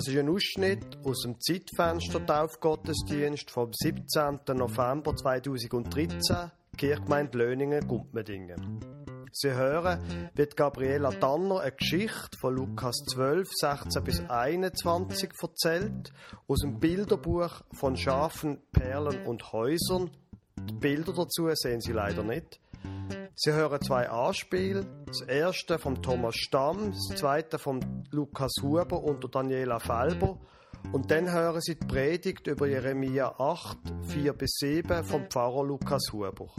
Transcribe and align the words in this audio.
Das 0.00 0.08
ist 0.08 0.16
ein 0.16 0.30
Ausschnitt 0.30 0.96
aus 1.04 1.24
dem 1.24 1.38
Zeitfenster 1.38 2.24
Taufgottesdienst 2.24 3.50
vom 3.50 3.70
17. 3.70 4.40
November 4.56 5.14
2013, 5.14 6.50
Kirchgemeinde 6.74 7.36
Löningen, 7.36 7.86
Gumpmedingen. 7.86 8.80
Sie 9.30 9.52
hören, 9.52 10.30
wird 10.34 10.56
Gabriela 10.56 11.10
Tanner 11.10 11.60
eine 11.60 11.72
Geschichte 11.72 12.38
von 12.40 12.54
Lukas 12.54 12.96
12, 13.12 13.50
16 13.52 14.02
bis 14.02 14.22
21 14.26 15.32
erzählt, 15.38 16.14
aus 16.48 16.60
dem 16.60 16.80
Bilderbuch 16.80 17.60
von 17.74 17.94
Schafen, 17.94 18.62
Perlen 18.72 19.26
und 19.26 19.52
Häusern. 19.52 20.10
Die 20.56 20.72
Bilder 20.72 21.12
dazu 21.12 21.50
sehen 21.52 21.82
Sie 21.82 21.92
leider 21.92 22.22
nicht. 22.22 22.58
Sie 23.34 23.52
hören 23.52 23.80
zwei 23.80 24.08
Anspiele. 24.08 24.86
Das 25.06 25.22
erste 25.22 25.78
vom 25.78 26.02
Thomas 26.02 26.36
Stamm, 26.36 26.92
das 26.92 27.18
zweite 27.18 27.58
vom 27.58 27.80
Lukas 28.10 28.52
Huber 28.62 29.02
und 29.02 29.34
Daniela 29.34 29.78
Felber. 29.78 30.38
Und 30.92 31.10
dann 31.10 31.30
hören 31.30 31.60
Sie 31.60 31.76
die 31.78 31.86
Predigt 31.86 32.46
über 32.46 32.66
Jeremia 32.66 33.34
8, 33.38 33.78
4 34.08 34.32
bis 34.32 34.50
7 34.58 35.04
vom 35.04 35.30
Pfarrer 35.30 35.64
Lukas 35.64 36.02
Huber. 36.12 36.52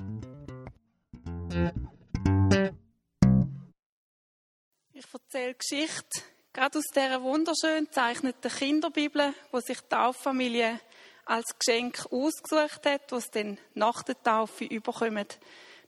Ich 4.93 5.05
erzähle 5.13 5.55
Geschichte, 5.55 6.21
gerade 6.53 6.77
aus 6.77 6.85
dieser 6.95 7.21
wunderschön 7.21 7.85
gezeichneten 7.85 8.51
Kinderbibel, 8.51 9.33
wo 9.51 9.59
sich 9.59 9.81
die 9.81 9.89
Tauffamilie 9.89 10.79
als 11.25 11.57
Geschenk 11.59 12.05
ausgesucht 12.11 12.85
hat, 12.85 13.11
was 13.11 13.29
dann 13.31 13.57
nach 13.73 14.03
der 14.03 14.21
Taufe 14.21 14.65
überkommt. 14.65 15.39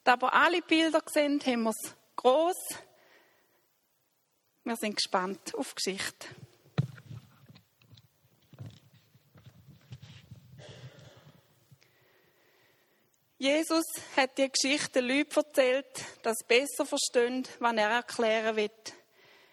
Da 0.04 0.14
aber 0.14 0.34
alle 0.34 0.62
Bilder 0.62 1.02
sehen, 1.06 1.40
haben 1.46 1.64
wir 1.64 1.70
es 1.70 1.96
gross. 2.16 2.58
Wir 4.66 4.76
sind 4.76 4.96
gespannt 4.96 5.56
auf 5.56 5.74
die 5.74 5.76
Geschichte. 5.76 6.28
Jesus 13.38 13.84
hat 14.16 14.38
die 14.38 14.50
Geschichte 14.50 15.02
den 15.02 15.06
Leuten 15.18 15.36
erzählt, 15.36 16.06
dass 16.22 16.38
sie 16.38 16.46
besser 16.46 16.86
verstehen, 16.86 17.46
was 17.60 17.76
er 17.76 17.90
erklären 17.90 18.56
wird. 18.56 18.94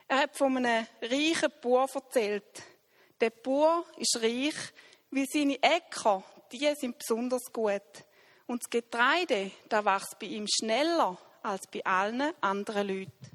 Er 0.06 0.18
hat 0.18 0.36
von 0.36 0.56
einem 0.56 0.86
reichen 1.02 1.52
Bauer 1.60 1.88
erzählt. 1.92 2.62
Der 3.20 3.30
Bauer 3.30 3.84
ist 3.96 4.16
reich, 4.22 4.54
weil 5.10 5.26
seine 5.26 5.60
Äcker, 5.60 6.22
die 6.52 6.72
sind 6.76 6.98
besonders 6.98 7.52
gut. 7.52 7.82
Und 8.50 8.64
das 8.64 8.70
Getreide, 8.70 9.52
da 9.68 9.84
wächst 9.84 10.18
bei 10.18 10.26
ihm 10.26 10.44
schneller 10.48 11.16
als 11.40 11.68
bei 11.68 11.84
allen 11.84 12.32
anderen 12.40 12.88
Leuten. 12.88 13.30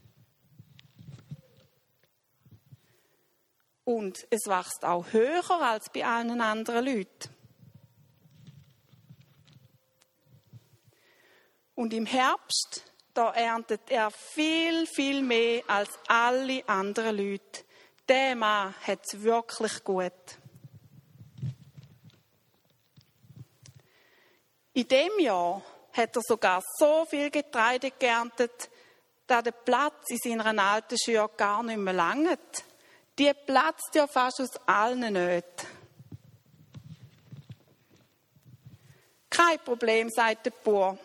Und 3.86 4.28
es 4.30 4.46
wächst 4.48 4.84
auch 4.84 5.06
höher 5.14 5.62
als 5.62 5.90
bei 5.90 6.06
allen 6.06 6.42
anderen 6.42 6.84
Leuten. 6.84 7.34
Und 11.76 11.94
im 11.94 12.06
Herbst, 12.06 12.84
da 13.14 13.32
erntet 13.32 13.90
er 13.90 14.12
viel, 14.12 14.86
viel 14.86 15.22
mehr 15.22 15.64
als 15.68 15.98
alle 16.10 16.68
anderen 16.68 17.16
Leute. 17.16 17.64
Der 18.10 18.36
Mann 18.36 18.76
hat 18.86 19.00
es 19.06 19.22
wirklich 19.22 19.82
gut. 19.86 20.12
In 24.76 24.88
dem 24.90 25.20
Jahr 25.20 25.62
hat 25.94 26.18
er 26.18 26.22
sogar 26.22 26.62
so 26.78 27.06
viel 27.06 27.32
Getreide 27.32 27.92
geerntet, 27.92 28.70
dass 29.26 29.44
der 29.44 29.52
Platz 29.52 30.10
in 30.10 30.18
seiner 30.18 30.62
alten 30.62 30.98
Schür 31.00 31.30
gar 31.30 31.64
nicht 31.64 31.78
mehr 31.78 31.94
langt. 31.94 32.66
Die 33.18 33.32
platzt 33.34 33.96
ja 33.96 34.06
fast 34.06 34.42
aus 34.42 34.58
allen 34.66 35.14
Nöten. 35.14 35.68
Kein 39.30 39.60
Problem, 39.60 40.10
sagt 40.10 40.48
der 40.48 40.52
Bauer. 40.52 40.98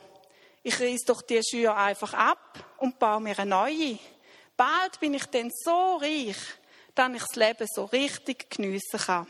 Ich 0.65 0.81
reiß 0.81 1.05
doch 1.06 1.22
die 1.22 1.41
Schür 1.41 1.77
einfach 1.77 2.12
ab 2.12 2.59
und 2.78 2.99
baue 2.99 3.21
mir 3.21 3.39
eine 3.39 3.50
neue. 3.50 4.00
Bald 4.56 4.99
bin 4.99 5.15
ich 5.15 5.27
dann 5.27 5.49
so 5.55 5.97
reich, 5.99 6.37
dass 6.97 7.12
ich 7.12 7.22
das 7.22 7.37
Leben 7.37 7.69
so 7.72 7.84
richtig 7.84 8.50
geniessen 8.50 8.99
kann. 8.99 9.28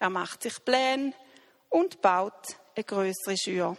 Er 0.00 0.10
macht 0.10 0.42
sich 0.42 0.64
Pläne 0.64 1.12
und 1.68 2.00
baut 2.00 2.56
eine 2.78 2.84
größere 2.84 3.36
Schür. 3.36 3.76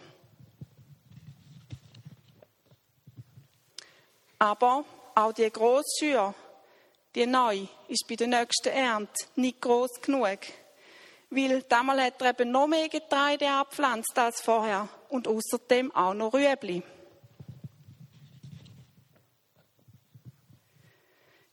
Aber 4.38 4.84
auch 5.14 5.32
die 5.32 5.50
grosse 5.50 5.88
Schür, 5.98 6.34
die 7.14 7.26
neu, 7.26 7.66
ist 7.88 8.06
bei 8.06 8.16
der 8.16 8.26
nächsten 8.26 8.68
Ernte 8.68 9.24
nicht 9.36 9.60
groß 9.62 10.02
genug. 10.02 10.38
Weil 11.30 11.62
damals 11.62 12.02
hat 12.02 12.22
er 12.22 12.30
eben 12.30 12.50
noch 12.50 12.66
mehr 12.66 12.88
Getreide 12.88 13.48
abpflanzt 13.48 14.18
als 14.18 14.42
vorher 14.42 14.88
und 15.08 15.26
außerdem 15.28 15.94
auch 15.94 16.12
noch 16.12 16.34
Rüebli. 16.34 16.82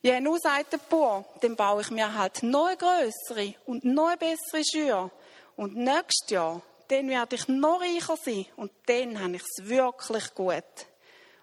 Ja, 0.02 0.20
nun 0.20 0.40
sagt 0.40 0.74
der 0.74 0.78
Bauer, 0.78 1.26
dann 1.42 1.56
baue 1.56 1.82
ich 1.82 1.92
mir 1.92 2.14
halt 2.14 2.44
noch 2.44 2.68
eine 2.68 2.78
größere 2.78 3.56
und 3.66 3.86
noch 3.86 4.08
eine 4.08 4.18
bessere 4.18 4.64
Schür. 4.64 5.12
Und 5.56 5.76
nächstes 5.76 6.30
Jahr 6.30 6.62
dann 6.88 7.10
werde 7.10 7.36
ich 7.36 7.48
noch 7.48 7.82
reicher 7.82 8.18
sein 8.18 8.46
und 8.56 8.72
dann 8.86 9.22
habe 9.22 9.36
ich 9.36 9.44
es 9.44 9.68
wirklich 9.68 10.34
gut. 10.34 10.64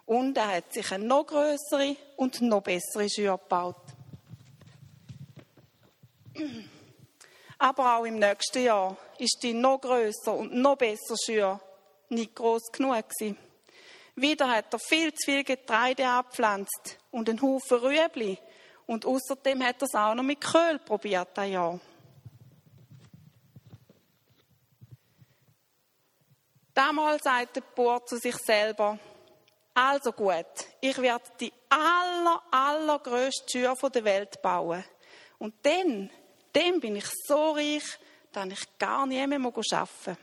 Und 0.07 0.37
er 0.37 0.57
hat 0.57 0.73
sich 0.73 0.93
eine 0.93 1.05
noch 1.05 1.27
größere 1.27 1.97
und 2.17 2.41
noch 2.43 2.63
bessere 2.63 3.09
Schür 3.09 3.39
gebaut. 3.39 3.77
Aber 7.59 7.97
auch 7.97 8.05
im 8.05 8.19
nächsten 8.19 8.65
Jahr 8.65 8.97
ist 9.19 9.39
die 9.43 9.55
noch 9.55 9.81
größer 9.81 10.35
und 10.35 10.55
noch 10.55 10.77
bessere 10.77 11.17
Schür 11.25 11.61
nicht 12.11 12.35
groß 12.35 12.71
genug 12.73 13.09
gewesen. 13.09 13.39
Wieder 14.17 14.49
hat 14.49 14.73
er 14.73 14.79
viel 14.79 15.13
zu 15.13 15.31
viel 15.31 15.45
Getreide 15.45 16.07
abgepflanzt 16.07 16.99
und 17.11 17.29
einen 17.29 17.43
Haufen 17.43 17.79
Rüebli. 17.79 18.39
Und 18.87 19.07
außerdem 19.07 19.65
hat 19.65 19.83
er 19.83 19.87
es 19.87 19.95
auch 19.95 20.15
noch 20.15 20.23
mit 20.23 20.41
Köhl 20.41 20.79
probiert, 20.79 21.39
ein 21.39 21.53
Jahr. 21.53 21.81
Damals 26.75 27.23
sagt 27.23 27.57
der 27.57 27.61
Bauer 27.61 28.05
zu 28.05 28.17
sich 28.19 28.37
selber, 28.37 28.99
also 29.75 30.13
gut, 30.13 30.47
ich 30.81 30.99
werde 30.99 31.25
die 31.41 31.53
aller, 31.69 32.43
allergrößte 32.51 33.47
Tür 33.47 33.75
der 33.91 34.05
Welt 34.05 34.43
bauen. 34.43 34.85
Und 35.39 35.55
dann, 35.63 36.11
dann 36.53 36.81
bin 36.81 36.97
ich 36.97 37.07
so 37.27 37.53
reich, 37.53 37.99
dass 38.33 38.49
ich 38.49 38.79
gar 38.79 39.07
nie 39.07 39.27
mehr 39.27 39.41
arbeiten 39.41 39.61
muss. 40.07 40.17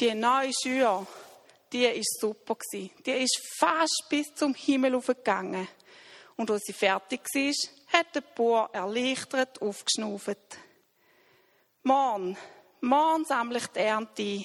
Die 0.00 0.14
neue 0.14 0.50
Tür, 0.50 1.06
die 1.72 1.84
ist 1.84 2.18
super 2.20 2.56
Die 3.06 3.10
ist 3.10 3.40
fast 3.58 4.04
bis 4.08 4.34
zum 4.34 4.54
Himmel 4.54 4.94
aufgegangen. 4.94 5.68
Und 6.36 6.50
als 6.50 6.64
sie 6.64 6.72
fertig 6.72 7.20
war, 7.34 7.98
hat 7.98 8.14
der 8.14 8.22
Bauer 8.22 8.70
erleichtert 8.72 9.60
aufgeschnauft. 9.62 10.38
Morgen, 11.84 12.36
morgen 12.80 13.24
sammle 13.24 13.58
ich 13.58 13.66
die 13.66 13.80
Ernte. 13.80 14.44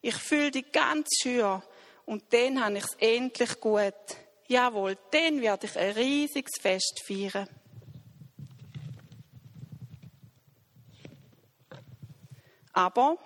Ich 0.00 0.14
fülle 0.14 0.52
die 0.52 0.62
ganz 0.62 1.08
Schür 1.20 1.60
und 2.04 2.32
dann 2.32 2.64
habe 2.64 2.78
ich 2.78 2.84
es 2.84 2.94
endlich 3.00 3.60
gut. 3.60 3.92
Jawohl, 4.46 4.96
dann 5.10 5.40
werde 5.40 5.66
ich 5.66 5.76
ein 5.76 5.90
riesiges 5.94 6.52
Fest 6.60 7.02
feiern. 7.04 7.48
Aber 12.72 13.18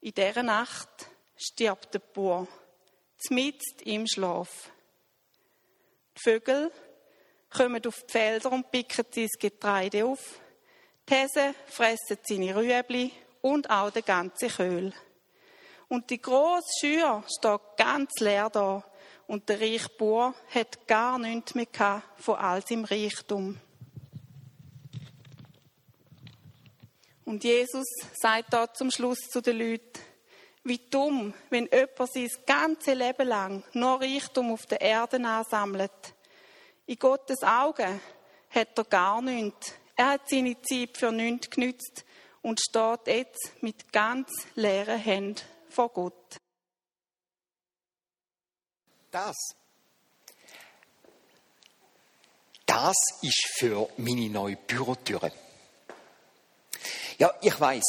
in 0.00 0.14
dieser 0.14 0.42
Nacht 0.42 1.10
stirbt 1.36 1.92
der 1.92 1.98
Bauer, 1.98 2.48
mitten 3.28 3.82
im 3.84 4.06
Schlaf. 4.06 4.70
Die 6.16 6.22
Vögel 6.22 6.72
kommen 7.50 7.86
auf 7.86 8.02
die 8.04 8.12
Felder 8.12 8.50
und 8.50 8.70
picken 8.70 9.04
sein 9.12 9.28
Getreide 9.38 10.06
auf. 10.06 10.40
Die 11.08 11.14
Häse 11.14 11.54
fressen 11.66 12.18
seine 12.24 12.56
Rüebli 12.56 13.12
und 13.40 13.70
auch 13.70 13.90
den 13.90 14.04
ganzen 14.04 14.48
Köhl. 14.48 14.92
Und 15.88 16.10
die 16.10 16.20
grosse 16.20 16.66
Schür 16.80 17.22
steht 17.28 17.60
ganz 17.76 18.10
leer 18.18 18.50
da. 18.50 18.82
Und 19.28 19.48
der 19.48 19.60
reiche 19.60 19.88
Bauer 19.90 20.34
hat 20.52 20.86
gar 20.86 21.18
nichts 21.18 21.54
mehr 21.54 22.02
von 22.16 22.36
all 22.36 22.64
seinem 22.66 22.84
Reichtum. 22.84 23.58
Und 27.24 27.42
Jesus 27.42 27.86
sagt 28.14 28.52
da 28.52 28.72
zum 28.72 28.90
Schluss 28.90 29.18
zu 29.30 29.40
den 29.40 29.58
Leuten, 29.58 30.00
wie 30.62 30.78
dumm, 30.78 31.34
wenn 31.50 31.68
jemand 31.72 32.12
sein 32.12 32.28
ganzes 32.46 32.94
Leben 32.94 33.28
lang 33.28 33.64
nur 33.72 34.00
Reichtum 34.00 34.52
auf 34.52 34.66
der 34.66 34.80
Erde 34.80 35.24
ansammelt. 35.24 36.14
In 36.86 36.98
Gottes 36.98 37.42
Augen 37.42 38.00
hat 38.50 38.78
er 38.78 38.84
gar 38.84 39.22
nichts. 39.22 39.74
Er 39.96 40.10
hat 40.10 40.28
seine 40.28 40.60
Zeit 40.60 40.96
für 40.98 41.10
nichts 41.10 41.48
genützt 41.48 42.04
und 42.42 42.60
steht 42.60 43.06
jetzt 43.06 43.50
mit 43.62 43.92
ganz 43.92 44.30
leeren 44.54 44.98
Händen 44.98 45.40
vor 45.70 45.88
Gott. 45.88 46.36
Das, 49.10 49.34
das 52.66 52.94
ist 53.22 53.46
für 53.58 53.88
meine 53.96 54.28
neue 54.28 54.56
Bürotüre. 54.56 55.32
Ja, 57.18 57.32
ich 57.40 57.58
weiß. 57.58 57.84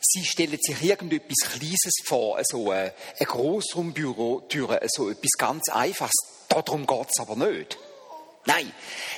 Sie 0.00 0.24
stellen 0.24 0.58
sich 0.60 0.82
irgendetwas 0.82 1.50
Kleines 1.52 1.92
vor, 2.04 2.38
so 2.44 2.70
eine, 2.70 2.92
eine 3.18 3.26
Grossraumbürotüre, 3.26 4.80
so 4.88 5.10
etwas 5.10 5.32
ganz 5.38 5.68
Einfaches. 5.70 6.14
Darum 6.48 6.86
geht 6.86 7.08
es 7.10 7.20
aber 7.20 7.36
nicht. 7.36 7.78
Nein, 8.44 8.72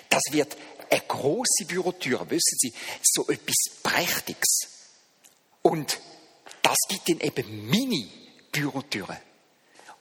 das 0.09 0.23
wird 0.31 0.57
eine 0.91 1.01
große 1.01 1.65
Bürotüre, 1.67 2.29
wissen 2.31 2.59
Sie, 2.59 2.75
so 3.03 3.29
etwas 3.29 3.57
Prächtiges. 3.83 4.69
Und 5.63 6.01
das 6.63 6.77
gibt 6.89 7.09
dann 7.09 7.21
eben 7.21 7.69
Mini-Bürotüre. 7.69 9.21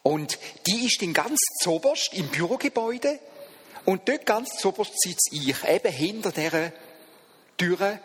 Und 0.04 0.40
die 0.66 0.86
ist 0.86 1.02
dann 1.02 1.14
ganz 1.14 1.40
zoberst 1.62 2.14
im 2.14 2.28
Bürogebäude. 2.30 3.20
Und 3.86 4.08
dort 4.08 4.26
ganz 4.26 4.58
zoberst 4.58 5.00
sitze 5.00 5.30
ich, 5.32 5.64
eben 5.64 5.92
hinter 5.92 6.32
dieser 6.32 6.72
Türe. 7.58 8.00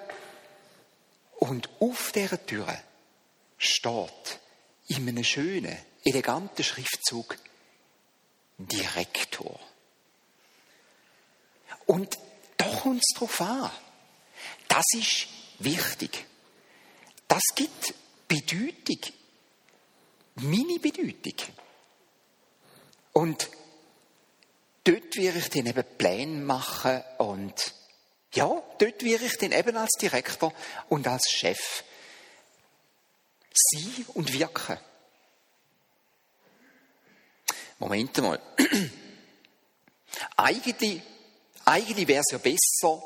Und 1.36 1.68
auf 1.80 2.12
dieser 2.12 2.44
Türe 2.44 2.78
steht 3.58 4.40
in 4.88 5.08
einem 5.08 5.24
schönen, 5.24 5.76
eleganten 6.04 6.64
Schriftzug 6.64 7.38
Direktor. 8.58 9.58
Und 11.86 12.18
kommt 12.84 13.02
es 13.02 13.14
darauf 13.14 13.40
an. 13.40 13.70
Das 14.68 14.84
ist 14.94 15.26
wichtig. 15.58 16.26
Das 17.26 17.42
gibt 17.54 17.94
Bedeutung. 18.28 19.00
Meine 20.34 20.78
Bedeutung. 20.78 21.54
Und 23.14 23.48
dort 24.82 25.16
werde 25.16 25.38
ich 25.38 25.48
dann 25.48 25.66
eben 25.66 25.96
Pläne 25.96 26.44
machen 26.44 27.02
und 27.18 27.74
ja, 28.34 28.46
dort 28.78 29.02
werde 29.02 29.24
ich 29.24 29.38
dann 29.38 29.52
eben 29.52 29.76
als 29.78 29.92
Direktor 29.92 30.52
und 30.90 31.06
als 31.06 31.30
Chef 31.30 31.84
sein 33.50 34.04
und 34.14 34.30
wirken. 34.30 34.76
Moment 37.78 38.18
mal. 38.18 38.40
eigentlich 40.36 41.00
eigentlich 41.64 42.08
wäre 42.08 42.22
es 42.24 42.32
ja 42.32 42.38
besser, 42.38 43.02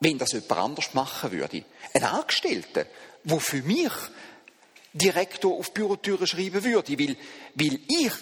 wenn 0.00 0.18
das 0.18 0.32
jemand 0.32 0.52
anders 0.52 0.94
machen 0.94 1.32
würde. 1.32 1.64
Ein 1.92 2.04
Angestellter, 2.04 2.86
der 3.24 3.40
für 3.40 3.62
mich 3.62 3.92
Direktor 4.92 5.58
auf 5.58 5.72
Bürotüren 5.72 6.26
schreiben 6.26 6.62
würde, 6.62 6.98
weil, 6.98 7.16
weil 7.54 7.80
ich, 7.88 8.12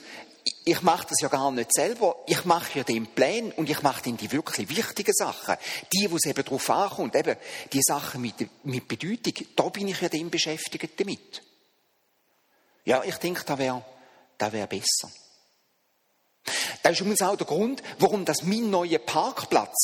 ich 0.65 0.83
mache 0.83 1.09
das 1.09 1.21
ja 1.21 1.29
gar 1.29 1.51
nicht 1.53 1.73
selber. 1.73 2.17
Ich 2.27 2.45
mache 2.45 2.79
ja 2.79 2.85
den 2.85 3.07
Plan 3.09 3.53
und 3.53 3.69
ich 3.69 3.83
mache 3.83 4.03
dann 4.05 4.17
die 4.17 4.33
wirklich 4.33 4.69
wichtigen 4.69 5.13
Sachen. 5.13 5.57
Die, 5.93 6.11
wo 6.11 6.17
es 6.17 6.25
eben 6.25 6.43
darauf 6.43 6.71
ankommt, 6.71 7.15
eben 7.15 7.37
die 7.73 7.83
Sachen 7.83 8.23
mit, 8.23 8.49
mit 8.65 8.89
Bedeutung, 8.89 9.35
da 9.55 9.69
bin 9.69 9.89
ich 9.89 10.01
ja 10.01 10.09
dem 10.09 10.31
beschäftigt 10.31 10.99
damit. 10.99 11.43
Ja, 12.85 13.05
ich 13.05 13.17
denke, 13.17 13.45
da 13.45 13.59
wäre, 13.59 13.85
da 14.39 14.51
wäre 14.53 14.67
besser. 14.67 15.11
Das 16.83 16.93
ist 16.93 17.01
übrigens 17.01 17.23
auch 17.23 17.37
der 17.37 17.47
Grund, 17.47 17.83
warum 17.99 18.25
das 18.25 18.43
mein 18.43 18.69
neuer 18.69 18.99
Parkplatz, 18.99 19.77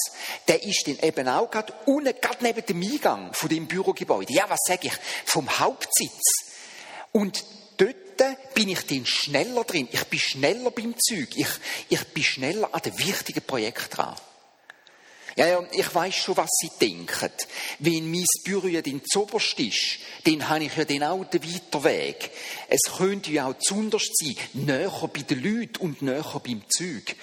der 0.48 0.62
ist 0.64 0.86
dann 0.86 0.98
eben 1.00 1.28
auch 1.28 1.50
gerade 1.50 1.72
unten, 1.86 2.14
gerade 2.20 2.42
neben 2.42 2.66
dem 2.66 2.82
Eingang 2.82 3.32
von 3.32 3.48
dem 3.48 3.66
Bürogebäude. 3.66 4.32
Ja, 4.32 4.46
was 4.48 4.60
sage 4.66 4.88
ich? 4.88 4.94
Vom 5.24 5.60
Hauptsitz. 5.60 6.56
Und 7.12 7.44
dort 7.76 8.54
bin 8.54 8.68
ich 8.68 8.86
dann 8.86 9.06
schneller 9.06 9.64
drin. 9.64 9.88
Ich 9.92 10.04
bin 10.04 10.18
schneller 10.18 10.70
beim 10.70 10.94
Zeug. 10.98 11.28
Ich, 11.36 11.48
ich 11.88 12.04
bin 12.08 12.24
schneller 12.24 12.68
an 12.72 12.82
den 12.82 12.98
wichtigen 12.98 13.42
Projekten 13.42 13.90
dran. 13.90 14.16
Ja, 15.38 15.46
ja, 15.46 15.64
ich 15.70 15.94
weiß 15.94 16.16
schon, 16.16 16.36
was 16.36 16.50
sie 16.50 16.70
denken. 16.80 17.30
Wenn 17.78 18.10
mein 18.10 18.24
Büro 18.42 18.66
ja 18.66 18.82
dann 18.82 19.00
zuoberst 19.08 19.56
ist, 19.60 19.98
dann 20.24 20.48
habe 20.48 20.64
ich 20.64 20.76
ja 20.76 20.84
den 20.84 21.02
weiteren 21.02 21.84
Weg. 21.84 22.32
Es 22.68 22.80
könnte 22.96 23.30
ja 23.30 23.46
auch 23.46 23.56
zunderst 23.56 24.18
sein, 24.18 24.34
näher 24.54 24.90
bei 25.14 25.22
den 25.22 25.40
Leuten 25.40 25.76
und 25.76 26.02
näher 26.02 26.40
beim 26.44 26.68
Zeug. 26.68 27.14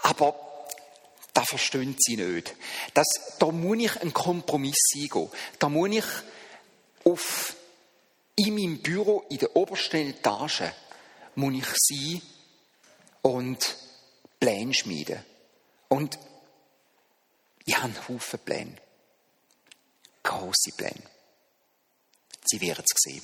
Aber 0.00 0.34
das 1.34 1.46
verstehen 1.46 1.94
sie 1.98 2.16
nicht. 2.16 2.54
Das, 2.94 3.06
da 3.38 3.50
muss 3.50 3.78
ich 3.78 4.00
einen 4.00 4.14
Kompromiss 4.14 4.78
eingehen. 4.96 5.28
Da 5.58 5.68
muss 5.68 5.90
ich 5.90 6.04
auf, 7.04 7.54
in 8.36 8.54
meinem 8.54 8.78
Büro, 8.78 9.26
in 9.28 9.36
der 9.36 9.54
obersten 9.54 10.08
Etage, 10.08 10.62
muss 11.34 11.52
ich 11.52 11.68
sein 11.76 12.22
und 13.20 13.76
Pläne 14.40 14.72
schmieden. 14.72 15.22
Und 15.88 16.18
ich 17.68 17.76
habe 17.76 17.86
einen 17.94 18.08
Haufen 18.08 18.38
Pläne. 18.40 18.76
Grosse 20.22 20.70
Pläne. 20.76 21.02
Sie 22.44 22.60
werden 22.60 22.84
es 22.84 22.96
sehen. 22.96 23.22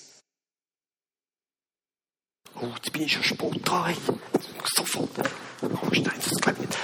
Oh, 2.61 2.67
jetzt 2.77 2.93
bin 2.93 3.03
ich 3.03 3.13
schon 3.13 3.23
Sport 3.23 3.57
dran. 3.69 3.97
Sofort. 4.77 5.11
Oh, 5.63 5.95
Stein, 5.95 6.13
das 6.17 6.41
glaube 6.41 6.59
ich 6.63 6.67
nicht. 6.69 6.79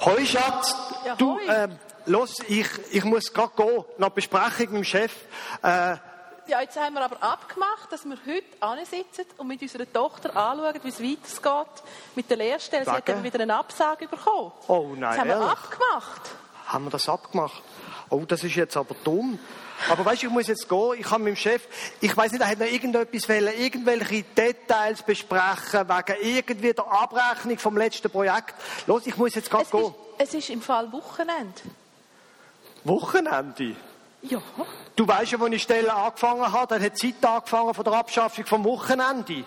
Hoi, 0.00 0.26
Schatz. 0.26 0.74
Ja, 1.04 1.16
du, 1.16 1.38
ähm, 1.48 1.78
los, 2.06 2.36
ich, 2.46 2.68
ich 2.92 3.04
muss 3.04 3.32
gerade 3.32 3.52
gehen. 3.56 3.84
Nach 3.98 4.10
Besprechung 4.10 4.66
mit 4.74 4.82
dem 4.82 4.84
Chef. 4.84 5.12
Äh, 5.62 5.96
Ja, 6.46 6.60
jetzt 6.60 6.78
haben 6.78 6.94
wir 6.94 7.02
aber 7.04 7.22
abgemacht, 7.22 7.90
dass 7.90 8.04
wir 8.04 8.16
heute 8.26 8.46
ansitzen 8.60 9.24
und 9.38 9.48
mit 9.48 9.60
unserer 9.60 9.90
Tochter 9.92 10.34
anschauen, 10.36 10.80
wie 10.82 10.88
es 10.88 11.00
weitergeht 11.02 11.82
mit 12.14 12.30
der 12.30 12.36
Lehrstelle. 12.36 12.84
Sie 12.84 12.90
hat 12.90 13.08
eben 13.08 13.22
wieder 13.24 13.40
eine 13.40 13.56
Absage 13.56 14.06
bekommen. 14.08 14.52
Oh 14.68 14.94
nein, 14.96 15.00
Das 15.10 15.18
haben 15.18 15.28
wir 15.28 15.34
ehrlich? 15.36 15.50
abgemacht. 15.50 16.30
Haben 16.68 16.84
wir 16.84 16.90
das 16.90 17.08
abgemacht? 17.08 17.62
Oh, 18.10 18.22
das 18.26 18.42
ist 18.44 18.54
jetzt 18.54 18.76
aber 18.76 18.94
dumm. 19.04 19.38
Aber 19.90 20.04
weißt 20.04 20.22
du, 20.22 20.26
ich 20.26 20.32
muss 20.32 20.46
jetzt 20.48 20.68
gehen. 20.68 20.94
Ich 20.98 21.08
habe 21.10 21.22
mit 21.22 21.34
dem 21.34 21.36
Chef, 21.36 21.62
ich 22.00 22.16
weiß 22.16 22.32
nicht, 22.32 22.40
er 22.40 22.48
hat 22.48 22.58
noch 22.58 22.66
irgendetwas 22.66 23.28
wollen, 23.28 23.52
irgendwelche 23.58 24.22
Details 24.24 25.02
besprechen, 25.02 25.88
wegen 25.88 26.16
irgendwie 26.22 26.72
der 26.72 26.86
Abrechnung 26.90 27.58
vom 27.58 27.76
letzten 27.76 28.10
Projekt. 28.10 28.54
Los, 28.86 29.06
ich 29.06 29.16
muss 29.16 29.34
jetzt 29.34 29.50
gerade 29.50 29.64
Es 29.64 29.70
gehen. 29.70 29.84
ist, 29.84 29.94
es 30.18 30.34
ist 30.34 30.50
im 30.50 30.62
Fall 30.62 30.90
Wochenende. 30.92 31.60
Wochenende. 32.84 33.76
Ja. 34.22 34.40
Du 34.96 35.06
weißt 35.06 35.30
ja, 35.32 35.38
wo 35.40 35.46
ich 35.46 35.62
Stelle 35.62 35.94
angefangen 35.94 36.50
habe, 36.52 36.66
dann 36.74 36.82
hat 36.82 37.00
die 37.00 37.12
Zeit 37.14 37.30
angefangen 37.30 37.72
von 37.72 37.84
der 37.84 37.92
Abschaffung 37.92 38.46
vom 38.46 38.64
Wochenende. 38.64 39.44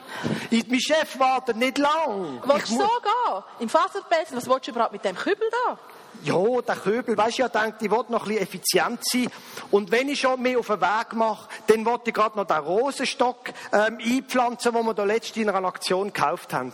Ich, 0.50 0.66
mein 0.70 0.80
Chef 0.80 1.20
wartet 1.20 1.58
nicht 1.58 1.78
lang. 1.78 2.42
Willst 2.46 2.70
Ich 2.72 2.78
du 2.78 2.82
so 2.82 2.88
gehen? 2.88 3.44
Im 3.60 3.68
Faserbessen? 3.70 4.38
Was 4.38 4.48
willst 4.48 4.68
du 4.68 4.72
überhaupt 4.72 4.94
mit 4.94 5.04
dem 5.04 5.16
Kübel 5.18 5.50
da? 5.68 5.78
Ja, 6.24 6.62
der 6.62 6.76
Köbel, 6.76 7.18
weißt 7.18 7.40
du, 7.40 7.46
ich 7.46 7.52
denke, 7.52 7.78
ich 7.82 7.92
will 7.92 8.06
noch 8.10 8.24
ein 8.24 8.28
bisschen 8.28 8.44
effizient 8.44 9.00
sein. 9.04 9.28
Und 9.72 9.92
wenn 9.92 10.10
ich 10.10 10.20
schon 10.20 10.42
mehr 10.42 10.60
auf 10.60 10.68
den 10.68 10.82
Weg 10.82 11.14
mache, 11.14 11.50
dann 11.68 11.86
wollte 11.86 12.10
ich 12.10 12.14
gerade 12.14 12.38
noch 12.38 12.46
den 12.46 12.58
Rosenstock 12.58 13.50
ähm, 13.74 13.98
einpflanzen, 14.00 14.74
den 14.74 14.86
wir 14.86 14.94
da 14.94 15.04
letztens 15.04 15.38
in 15.38 15.50
einer 15.50 15.68
Aktion 15.68 16.14
gekauft 16.14 16.54
haben. 16.54 16.74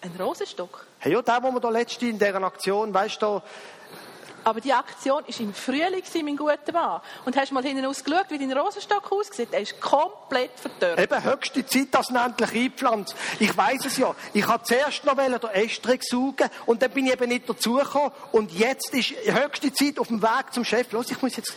Ein 0.00 0.12
Rosenstock. 0.20 0.86
Ja, 1.04 1.22
der, 1.22 1.40
den 1.40 1.52
wir 1.54 1.60
da 1.60 1.70
letztens 1.70 2.10
in 2.10 2.18
dieser 2.18 2.42
Aktion, 2.42 2.94
weißt 2.94 3.20
du, 3.22 3.42
Aber 4.44 4.60
die 4.60 4.72
Aktion 4.72 5.24
war 5.24 5.40
im 5.40 5.54
Frühling, 5.54 6.02
mein 6.22 6.36
guter 6.36 6.72
Mann. 6.72 7.00
Und 7.24 7.36
hast 7.36 7.50
mal 7.52 7.62
hinten 7.62 7.84
ausgeschaut, 7.86 8.26
wie 8.28 8.38
dein 8.38 8.52
Rosenstock 8.52 9.10
aussieht? 9.10 9.48
Er 9.50 9.60
ist 9.60 9.80
komplett 9.80 10.50
verdörrt. 10.60 11.00
eben 11.00 11.24
höchste 11.24 11.66
Zeit, 11.66 11.88
dass 11.92 12.10
ihn 12.10 12.16
endlich 12.16 12.52
einpflanzt. 12.52 13.16
Ich 13.38 13.56
weiß 13.56 13.86
es 13.86 13.96
ja. 13.96 14.14
Ich 14.34 14.46
habe 14.46 14.62
zuerst 14.64 15.04
noch 15.04 15.16
den 15.16 15.50
Estrich 15.50 16.02
saugen 16.02 16.50
und 16.66 16.82
dann 16.82 16.90
bin 16.90 17.06
ich 17.06 17.12
eben 17.12 17.28
nicht 17.28 17.48
dazugekommen. 17.48 18.12
Und 18.32 18.52
jetzt 18.52 18.92
ist 18.92 19.14
höchste 19.24 19.72
Zeit 19.72 19.98
auf 19.98 20.08
dem 20.08 20.22
Weg 20.22 20.52
zum 20.52 20.64
Chef. 20.64 20.92
Los, 20.92 21.10
ich 21.10 21.20
muss 21.22 21.36
jetzt... 21.36 21.54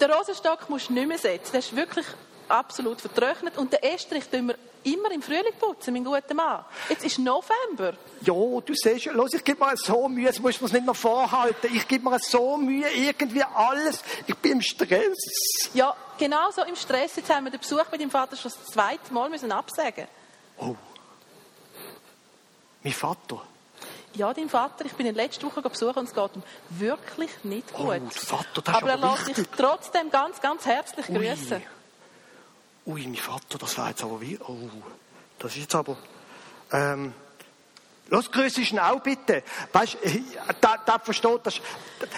Den 0.00 0.10
Rosenstock 0.12 0.70
musst 0.70 0.90
du 0.90 0.92
nicht 0.92 1.08
mehr 1.08 1.18
setzen. 1.18 1.50
Der 1.52 1.58
ist 1.58 1.74
wirklich 1.74 2.06
absolut 2.48 3.00
vertrocknet. 3.00 3.58
Und 3.58 3.72
den 3.72 3.82
Estrich 3.82 4.28
tun 4.28 4.48
wir 4.48 4.54
immer 4.94 5.10
im 5.12 5.22
Frühling 5.22 5.52
putzen, 5.58 5.92
mein 5.94 6.04
guter 6.04 6.34
Mann. 6.34 6.64
Jetzt 6.88 7.04
ist 7.04 7.18
November. 7.18 7.94
Ja, 8.22 8.32
du 8.32 8.74
siehst 8.74 9.06
los, 9.06 9.32
ich 9.34 9.44
gebe 9.44 9.64
mir 9.64 9.76
so 9.76 10.08
Mühe, 10.08 10.26
jetzt 10.26 10.40
musst 10.40 10.60
du 10.60 10.64
mir 10.66 10.72
nicht 10.72 10.86
noch 10.86 10.96
vorhalten. 10.96 11.70
Ich 11.74 11.86
gebe 11.86 12.08
mir 12.08 12.18
so 12.18 12.56
Mühe, 12.56 12.88
irgendwie 12.90 13.42
alles. 13.42 14.00
Ich 14.26 14.34
bin 14.36 14.52
im 14.52 14.62
Stress. 14.62 15.70
Ja, 15.74 15.94
genauso 16.18 16.62
im 16.64 16.76
Stress. 16.76 17.16
Jetzt 17.16 17.30
haben 17.32 17.44
wir 17.44 17.50
den 17.50 17.60
Besuch 17.60 17.84
mit 17.90 18.00
deinem 18.00 18.10
Vater 18.10 18.36
schon 18.36 18.50
das 18.52 18.72
zweite 18.72 19.12
Mal 19.12 19.28
müssen 19.30 19.52
absagen. 19.52 20.06
Oh. 20.58 20.74
Mein 22.82 22.92
Vater. 22.92 23.42
Ja, 24.14 24.32
dein 24.32 24.48
Vater, 24.48 24.84
ich 24.86 24.92
bin 24.94 25.06
ihn 25.06 25.14
letzte 25.14 25.46
Woche 25.46 25.60
besuchen 25.62 25.98
und 25.98 26.04
es 26.08 26.14
geht 26.14 26.30
ihm 26.34 26.42
wirklich 26.70 27.30
nicht 27.44 27.64
Oh, 27.74 27.84
gut. 27.84 27.92
der 27.92 28.10
Vater, 28.10 28.62
das 28.62 28.74
ist 28.74 28.82
aber 28.82 28.88
er 28.90 28.94
aber 29.02 29.12
lässt 29.26 29.36
dich 29.38 29.46
trotzdem 29.56 30.10
ganz, 30.10 30.40
ganz 30.40 30.64
herzlich 30.66 31.06
grüßen. 31.06 31.58
Ui, 31.58 31.62
mein 32.88 33.14
Vater, 33.14 33.58
das 33.58 33.78
war 33.78 33.90
jetzt 33.90 34.02
aber 34.02 34.20
wie. 34.20 34.38
Oh, 34.38 34.56
das 35.38 35.52
ist 35.52 35.62
jetzt 35.62 35.74
aber. 35.74 35.96
Ähm, 36.72 37.12
Los, 38.10 38.30
grüß 38.30 38.56
ihn 38.58 38.78
auch 38.78 39.00
bitte. 39.00 39.42
Weißt, 39.70 39.98
da, 40.62 40.76
da 40.84 40.98
versteht 40.98 41.40
das. 41.42 41.60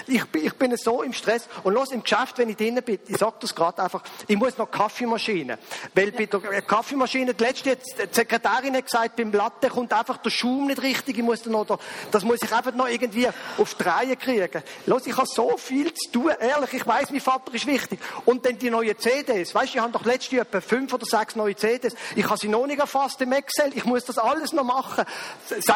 Ich, 0.06 0.22
ich 0.34 0.54
bin 0.54 0.76
so 0.76 1.02
im 1.02 1.12
Stress. 1.12 1.48
Und 1.64 1.74
los, 1.74 1.90
im 1.90 2.04
Geschäft, 2.04 2.38
wenn 2.38 2.48
ich 2.48 2.56
drinnen 2.56 2.84
bin, 2.84 3.00
ich 3.08 3.16
sag 3.16 3.40
das 3.40 3.52
gerade 3.52 3.82
einfach, 3.82 4.02
ich 4.28 4.36
muss 4.36 4.56
noch 4.56 4.70
Kaffeemaschine. 4.70 5.58
Weil 5.94 6.12
bei 6.12 6.26
der 6.26 6.62
Kaffeemaschine, 6.62 7.34
die 7.34 7.42
letzte 7.42 7.74
die 7.74 7.82
Sekretärin 8.12 8.76
hat 8.76 8.84
gesagt, 8.84 9.16
beim 9.16 9.32
Latte 9.32 9.68
kommt 9.68 9.92
einfach 9.92 10.18
der 10.18 10.30
Schaum 10.30 10.68
nicht 10.68 10.80
richtig. 10.80 11.18
Ich 11.18 11.24
muss 11.24 11.42
dann 11.42 11.54
noch, 11.54 11.80
das 12.12 12.22
muss 12.22 12.38
ich 12.40 12.52
einfach 12.52 12.72
noch 12.72 12.86
irgendwie 12.86 13.28
auf 13.58 13.74
die 13.74 13.82
Reihe 13.82 14.16
kriegen. 14.16 14.62
Los, 14.86 15.06
ich 15.08 15.16
habe 15.16 15.26
so 15.26 15.56
viel 15.56 15.92
zu 15.92 16.12
tun. 16.12 16.30
Ehrlich, 16.38 16.72
ich 16.72 16.86
weiß, 16.86 17.10
mein 17.10 17.20
Vater 17.20 17.52
ist 17.52 17.66
wichtig. 17.66 17.98
Und 18.26 18.46
dann 18.46 18.56
die 18.58 18.70
neuen 18.70 18.96
CDs. 18.96 19.54
Weißt, 19.56 19.74
ich 19.74 19.80
habe 19.80 19.92
doch 19.92 20.04
letztes 20.04 20.30
Jahr 20.30 20.42
etwa 20.42 20.60
fünf 20.60 20.92
oder 20.92 21.04
sechs 21.04 21.34
neue 21.34 21.56
CDs. 21.56 21.94
Ich 22.14 22.26
habe 22.26 22.38
sie 22.38 22.48
noch 22.48 22.66
nicht 22.66 22.78
erfasst 22.78 23.20
im 23.22 23.32
Excel. 23.32 23.72
Ich 23.74 23.84
muss 23.84 24.04
das 24.04 24.18
alles 24.18 24.52
noch 24.52 24.62
machen. 24.62 25.04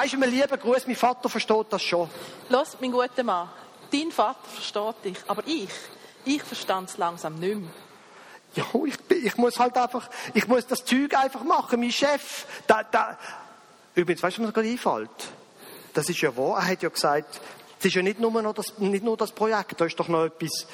Sagst 0.05 0.17
du 0.17 0.19
mir 0.19 0.27
lieber 0.27 0.59
Gruß, 0.59 0.87
mein 0.87 0.97
Vater 0.97 1.31
versteht 1.31 1.67
das 1.71 1.83
schon. 1.83 2.11
Los, 2.51 2.77
mein 2.79 2.93
guter 2.93 3.23
Mann, 3.23 3.49
dein 3.91 4.13
Vater 4.13 4.47
versteht 4.53 5.03
dich, 5.03 5.17
aber 5.27 5.43
ich, 5.47 5.71
ich 6.27 6.43
verstand 6.43 6.91
es 6.91 6.99
langsam 6.99 7.37
nicht 7.37 7.57
mehr. 7.57 7.71
Ja, 8.55 8.67
ich, 8.85 8.99
ich 9.25 9.37
muss 9.39 9.59
halt 9.59 9.79
einfach, 9.79 10.11
ich 10.35 10.47
muss 10.47 10.67
das 10.67 10.85
Zeug 10.85 11.17
einfach 11.17 11.43
machen. 11.43 11.81
Mein 11.81 11.91
Chef, 11.91 12.45
da, 12.67 12.83
da. 12.83 13.19
Übrigens, 13.95 14.23
weißt 14.23 14.37
du, 14.37 14.43
was 14.43 14.49
mir 14.49 14.53
gerade 14.53 14.69
einfällt? 14.69 15.29
Das 15.95 16.07
ist 16.11 16.21
ja 16.21 16.37
wahr. 16.37 16.59
Er 16.59 16.67
hat 16.67 16.83
ja 16.83 16.91
gesagt, 16.91 17.41
es 17.79 17.87
ist 17.87 17.95
ja 17.95 18.03
nicht 18.03 18.21
nur, 18.21 18.43
noch 18.43 18.53
das, 18.53 18.77
nicht 18.77 19.05
nur 19.05 19.17
das 19.17 19.33
Projekt, 19.33 19.81
da 19.81 19.87
ist 19.87 19.99
doch 19.99 20.09
noch 20.09 20.27
etwas, 20.27 20.67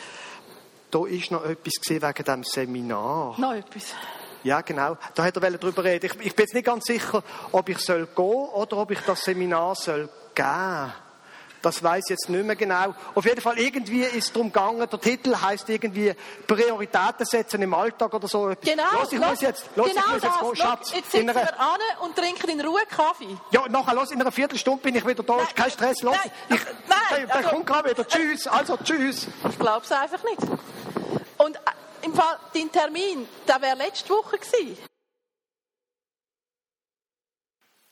da 0.90 1.06
ist 1.06 1.30
noch 1.30 1.44
etwas 1.44 1.74
gesehen 1.74 2.02
wegen 2.02 2.24
dem 2.24 2.42
Seminar. 2.42 3.38
Noch 3.38 3.52
etwas. 3.52 3.94
Ja, 4.42 4.60
genau. 4.62 4.96
Da 5.14 5.24
hat 5.24 5.36
er 5.36 5.50
darüber 5.50 5.84
reden. 5.84 6.06
Ich, 6.06 6.26
ich 6.26 6.34
bin 6.34 6.44
jetzt 6.44 6.54
nicht 6.54 6.64
ganz 6.66 6.84
sicher, 6.86 7.22
ob 7.52 7.68
ich 7.68 7.78
soll 7.78 8.06
gehen 8.06 8.24
oder 8.24 8.76
ob 8.78 8.90
ich 8.90 9.00
das 9.00 9.22
Seminar 9.22 9.74
soll 9.74 10.08
geben. 10.34 10.92
Das 11.62 11.82
weiß 11.82 12.04
ich 12.06 12.10
jetzt 12.10 12.30
nicht 12.30 12.46
mehr 12.46 12.56
genau. 12.56 12.94
Auf 13.14 13.26
jeden 13.26 13.42
Fall 13.42 13.58
irgendwie 13.58 14.00
ist 14.00 14.16
es 14.16 14.32
darum 14.32 14.50
gegangen. 14.50 14.78
Der 14.90 14.98
Titel 14.98 15.36
heißt 15.36 15.68
irgendwie 15.68 16.14
Prioritäten 16.46 17.26
setzen 17.26 17.60
im 17.60 17.74
Alltag 17.74 18.14
oder 18.14 18.26
so. 18.28 18.50
Genau. 18.62 18.82
Los, 18.98 19.12
ich 19.12 19.18
los, 19.18 19.28
muss 19.28 19.40
jetzt, 19.42 19.64
los, 19.76 19.88
genau 19.90 20.00
ich 20.06 20.12
muss 20.14 20.22
jetzt 20.22 20.40
gehen. 20.40 20.56
Schatz, 20.56 20.92
jetzt 20.94 21.12
sitzen 21.12 21.28
einer, 21.28 21.34
wir 21.38 21.60
an 21.60 21.80
und 22.00 22.16
trinken 22.16 22.48
in 22.48 22.62
Ruhe 22.62 22.80
Kaffee. 22.88 23.36
ja, 23.50 23.68
nachher, 23.68 23.94
los, 23.94 24.10
in 24.10 24.20
einer 24.22 24.32
Viertelstunde 24.32 24.80
bin 24.82 24.94
ich 24.96 25.06
wieder 25.06 25.22
da. 25.22 25.36
Nein, 25.36 25.46
Kein 25.54 25.70
Stress, 25.70 26.00
los. 26.00 26.16
nein, 26.16 26.32
ich, 26.48 26.64
nein, 26.88 26.98
der, 27.10 27.26
der 27.26 27.36
also- 27.36 27.48
kommt 27.50 27.66
gerade 27.66 27.90
wieder. 27.90 28.08
Tschüss. 28.08 28.46
Also, 28.46 28.78
tschüss. 28.82 29.26
Ich 29.50 29.58
glaube 29.58 29.84
es 29.84 29.92
einfach 29.92 30.24
nicht. 30.24 30.40
Und 31.36 31.58
im 32.10 32.16
Fall, 32.16 32.38
dein 32.52 32.70
Termin, 32.72 33.28
der 33.46 33.62
wäre 33.62 33.76
letzte 33.76 34.08
Woche 34.10 34.38
gewesen. 34.38 34.76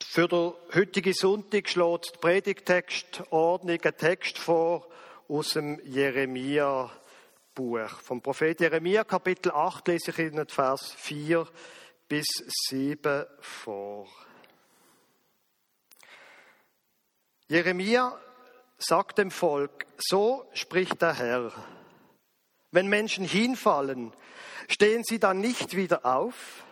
Für 0.03 0.27
den 0.27 0.53
heutigen 0.75 1.13
Sonntag 1.13 1.69
schlägt 1.69 2.15
die 2.15 2.19
Predigtextordnung 2.19 3.81
einen 3.81 3.97
Text 3.97 4.39
vor 4.39 4.89
aus 5.29 5.51
dem 5.51 5.81
Jeremia-Buch. 5.85 7.91
Vom 8.03 8.21
Prophet 8.21 8.61
Jeremia, 8.61 9.05
Kapitel 9.05 9.53
8, 9.53 9.87
lese 9.89 10.11
ich 10.11 10.19
Ihnen 10.19 10.49
Vers 10.49 10.93
4 10.97 11.47
bis 12.09 12.27
7 12.69 13.27
vor. 13.41 14.09
Jeremia 17.47 18.19
sagt 18.79 19.19
dem 19.19 19.31
Volk, 19.31 19.87
so 19.99 20.49
spricht 20.53 21.01
der 21.01 21.15
Herr. 21.15 21.53
Wenn 22.71 22.89
Menschen 22.89 23.25
hinfallen, 23.25 24.13
stehen 24.69 25.03
sie 25.05 25.19
dann 25.19 25.41
nicht 25.41 25.77
wieder 25.77 26.05
auf? 26.05 26.65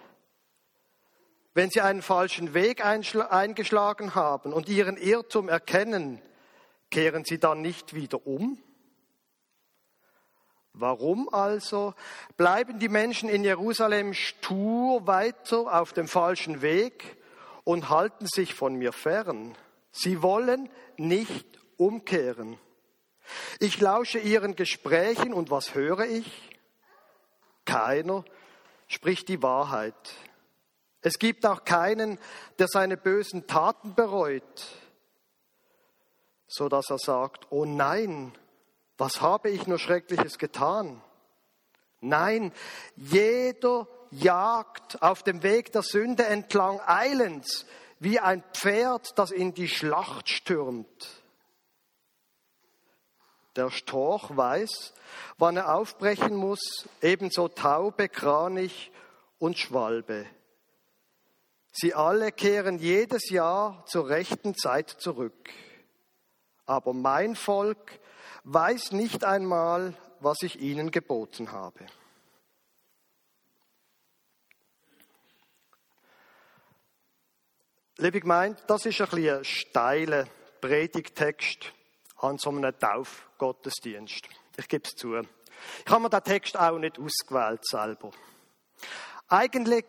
Wenn 1.54 1.70
sie 1.70 1.80
einen 1.80 2.02
falschen 2.02 2.52
Weg 2.52 2.84
eingeschlagen 2.84 4.14
haben 4.14 4.52
und 4.52 4.68
ihren 4.68 4.98
Irrtum 4.98 5.48
erkennen, 5.48 6.20
kehren 6.90 7.24
sie 7.24 7.38
dann 7.38 7.62
nicht 7.62 7.94
wieder 7.94 8.26
um? 8.26 8.58
Warum 10.74 11.32
also 11.32 11.94
bleiben 12.36 12.78
die 12.78 12.90
Menschen 12.90 13.30
in 13.30 13.42
Jerusalem 13.42 14.12
stur 14.12 15.06
weiter 15.06 15.80
auf 15.80 15.94
dem 15.94 16.06
falschen 16.06 16.60
Weg 16.60 17.16
und 17.64 17.88
halten 17.88 18.26
sich 18.26 18.52
von 18.52 18.74
mir 18.74 18.92
fern? 18.92 19.56
Sie 19.90 20.20
wollen 20.20 20.68
nicht 20.98 21.46
umkehren. 21.78 22.58
Ich 23.58 23.80
lausche 23.80 24.18
ihren 24.18 24.56
Gesprächen 24.56 25.32
und 25.32 25.50
was 25.50 25.74
höre 25.74 26.06
ich? 26.06 26.50
Keiner 27.64 28.24
spricht 28.86 29.28
die 29.28 29.42
Wahrheit. 29.42 29.94
Es 31.02 31.18
gibt 31.18 31.46
auch 31.46 31.64
keinen, 31.64 32.18
der 32.58 32.68
seine 32.68 32.96
bösen 32.96 33.46
Taten 33.46 33.94
bereut, 33.94 34.64
so 36.48 36.68
dass 36.68 36.90
er 36.90 36.98
sagt, 36.98 37.46
oh 37.50 37.64
nein, 37.64 38.32
was 38.98 39.20
habe 39.20 39.50
ich 39.50 39.66
nur 39.66 39.78
Schreckliches 39.78 40.38
getan? 40.38 41.02
Nein, 42.00 42.52
jeder 42.96 43.86
jagt 44.10 45.02
auf 45.02 45.22
dem 45.22 45.42
Weg 45.42 45.72
der 45.72 45.82
Sünde 45.82 46.26
entlang 46.26 46.80
eilends, 46.86 47.66
wie 47.98 48.20
ein 48.20 48.42
Pferd, 48.52 49.18
das 49.18 49.30
in 49.30 49.54
die 49.54 49.68
Schlacht 49.68 50.28
stürmt. 50.28 51.22
Der 53.56 53.70
Storch 53.70 54.36
weiß, 54.36 54.92
wann 55.38 55.56
er 55.56 55.74
aufbrechen 55.74 56.36
muss, 56.36 56.86
ebenso 57.00 57.48
Taube, 57.48 58.08
Kranich 58.08 58.92
und 59.38 59.58
Schwalbe. 59.58 60.26
Sie 61.72 61.94
alle 61.94 62.32
kehren 62.32 62.78
jedes 62.78 63.30
Jahr 63.30 63.84
zur 63.86 64.08
rechten 64.08 64.54
Zeit 64.54 64.90
zurück. 64.90 65.50
Aber 66.66 66.92
mein 66.92 67.34
Volk 67.34 67.98
weiß 68.44 68.92
nicht 68.92 69.24
einmal, 69.24 69.94
was 70.20 70.38
ich 70.42 70.60
ihnen 70.60 70.90
geboten 70.90 71.52
habe. 71.52 71.86
Liebe 77.98 78.20
Gemeinde, 78.20 78.60
das 78.66 78.84
ist 78.84 79.00
ein 79.00 79.08
ein 79.38 79.44
steiler 79.44 80.26
Predigtext 80.60 81.72
an 82.18 82.38
so 82.38 82.50
einem 82.50 82.78
Taufgottesdienst. 82.78 84.28
Ich 84.56 84.68
gebe 84.68 84.84
es 84.84 84.94
zu. 84.94 85.16
Ich 85.16 85.90
habe 85.90 86.02
mir 86.02 86.10
den 86.10 86.24
Text 86.24 86.58
auch 86.58 86.78
nicht 86.78 86.98
ausgewählt 86.98 87.66
selber. 87.66 88.10
Eigentlich 89.28 89.86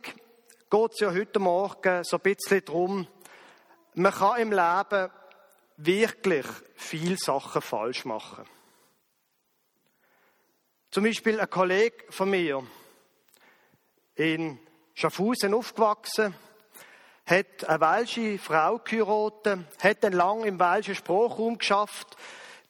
geht 0.70 0.92
es 0.92 1.00
ja 1.00 1.12
heute 1.12 1.40
Morgen 1.40 2.04
so 2.04 2.18
ein 2.18 2.22
bisschen 2.24 2.66
darum, 2.66 3.08
man 3.94 4.14
kann 4.14 4.42
im 4.42 4.52
Leben 4.52 5.12
wirklich 5.78 6.46
viele 6.76 7.18
Sachen 7.18 7.62
falsch 7.62 8.06
machen. 8.06 8.46
Zum 10.92 11.04
Beispiel 11.04 11.40
ein 11.40 11.50
Kollege 11.50 12.12
von 12.12 12.30
mir, 12.30 12.66
in 14.16 14.60
Schaffhausen 14.94 15.54
aufgewachsen, 15.54 16.34
hat 17.28 17.66
eine 17.66 17.82
welsche 17.82 18.40
Frau 18.40 18.80
geheiratet, 18.80 19.60
hat 19.84 20.04
dann 20.04 20.14
lang 20.14 20.46
im 20.46 20.60
welschen 20.60 20.96
Sprachraum 20.96 21.58
geschafft. 21.58 22.16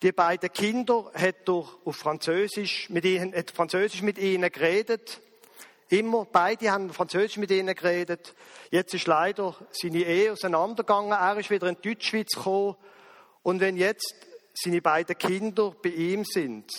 Die 0.02 0.12
beiden 0.12 0.52
Kinder 0.52 1.12
hat 1.14 1.48
er 1.48 1.66
auf 1.86 1.96
Französisch 1.96 2.90
mit 2.90 3.06
ihnen, 3.06 3.34
hat 3.36 3.52
Französisch 3.52 4.02
mit 4.02 4.18
ihnen 4.18 4.52
geredet. 4.52 5.22
Immer, 5.90 6.26
beide 6.26 6.72
haben 6.72 6.92
Französisch 6.92 7.38
mit 7.38 7.52
ihnen 7.52 7.74
geredet. 7.74 8.36
Jetzt 8.72 8.94
ist 8.94 9.08
leider 9.08 9.56
seine 9.72 10.00
Ehe 10.00 10.34
auseinandergegangen. 10.34 11.12
Er 11.12 11.38
ist 11.38 11.50
wieder 11.50 11.68
in 11.68 11.76
die 11.76 11.90
Deutschschweiz 11.90 12.34
gekommen. 12.34 12.76
Und 13.44 13.62
wenn 13.62 13.78
jetzt 13.78 14.16
seine 14.54 14.82
beiden 14.82 15.18
Kinder 15.18 15.74
bei 15.82 15.90
ihm 15.90 16.26
sind, 16.26 16.72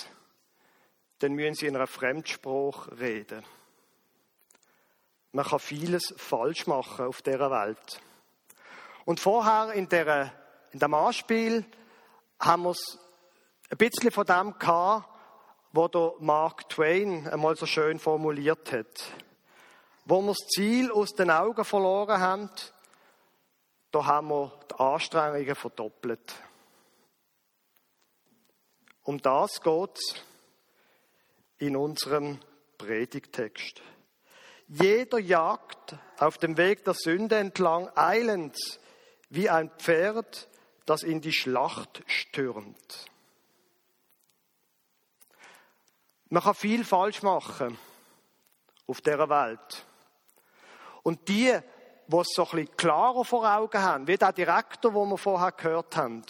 dann 1.21 1.33
müssen 1.33 1.55
sie 1.55 1.67
in 1.67 1.77
einer 1.77 1.87
Fremdsprache 1.87 3.01
reden. 3.01 3.45
Man 5.39 5.47
kann 5.47 5.61
vieles 5.61 6.13
falsch 6.17 6.67
machen 6.67 7.07
auf 7.07 7.23
dieser 7.23 7.49
Welt. 7.49 8.01
Und 9.05 9.21
vorher 9.21 9.73
in, 9.73 9.89
der, 9.89 10.33
in 10.73 10.81
dem 10.81 10.93
Anspiel 10.95 11.65
haben 12.41 12.65
wir 12.65 12.71
es 12.71 12.99
ein 13.71 13.77
bisschen 13.77 14.11
von 14.11 14.27
dem 14.27 14.59
gehabt, 14.59 15.09
was 15.71 15.91
der 15.93 16.15
Mark 16.19 16.69
Twain 16.69 17.29
einmal 17.29 17.55
so 17.55 17.67
schön 17.67 18.01
formuliert 18.01 18.73
hat. 18.73 19.13
Wo 20.07 20.21
wir 20.23 20.33
das 20.33 20.49
Ziel 20.49 20.91
aus 20.91 21.11
den 21.15 21.31
Augen 21.31 21.65
verloren 21.65 22.19
haben, 22.19 22.51
da 23.93 24.07
haben 24.07 24.31
wir 24.31 24.59
die 24.69 24.75
Anstrengungen 24.75 25.55
verdoppelt. 25.55 26.35
Um 29.05 29.23
das 29.23 29.61
geht 29.61 29.99
es 29.99 30.15
in 31.59 31.77
unserem 31.77 32.41
Predigtext. 32.77 33.81
Jeder 34.69 35.19
jagt 35.19 35.97
auf 36.19 36.37
dem 36.37 36.59
Weg 36.59 36.85
der 36.85 36.95
Sünde 36.95 37.37
entlang 37.37 37.91
eilend 37.97 38.57
wie 39.31 39.49
ein 39.49 39.71
Pferd, 39.79 40.49
das 40.85 41.03
in 41.03 41.23
die 41.23 41.33
Schlacht 41.33 42.03
stürmt. 42.07 43.07
Man 46.29 46.43
kann 46.43 46.55
viel 46.55 46.85
falsch 46.85 47.23
machen 47.23 47.79
auf 48.87 49.01
dieser 49.01 49.31
Welt. 49.31 49.87
Und 51.03 51.29
die, 51.29 51.59
die 52.07 52.17
es 52.17 52.29
so 52.35 52.45
ein 52.45 52.51
bisschen 52.51 52.77
klarer 52.77 53.25
vor 53.25 53.51
Augen 53.51 53.81
haben, 53.81 54.07
wie 54.07 54.19
der 54.19 54.33
Direktor, 54.33 54.93
wo 54.93 55.07
wir 55.07 55.17
vorher 55.17 55.53
gehört 55.53 55.97
haben. 55.97 56.23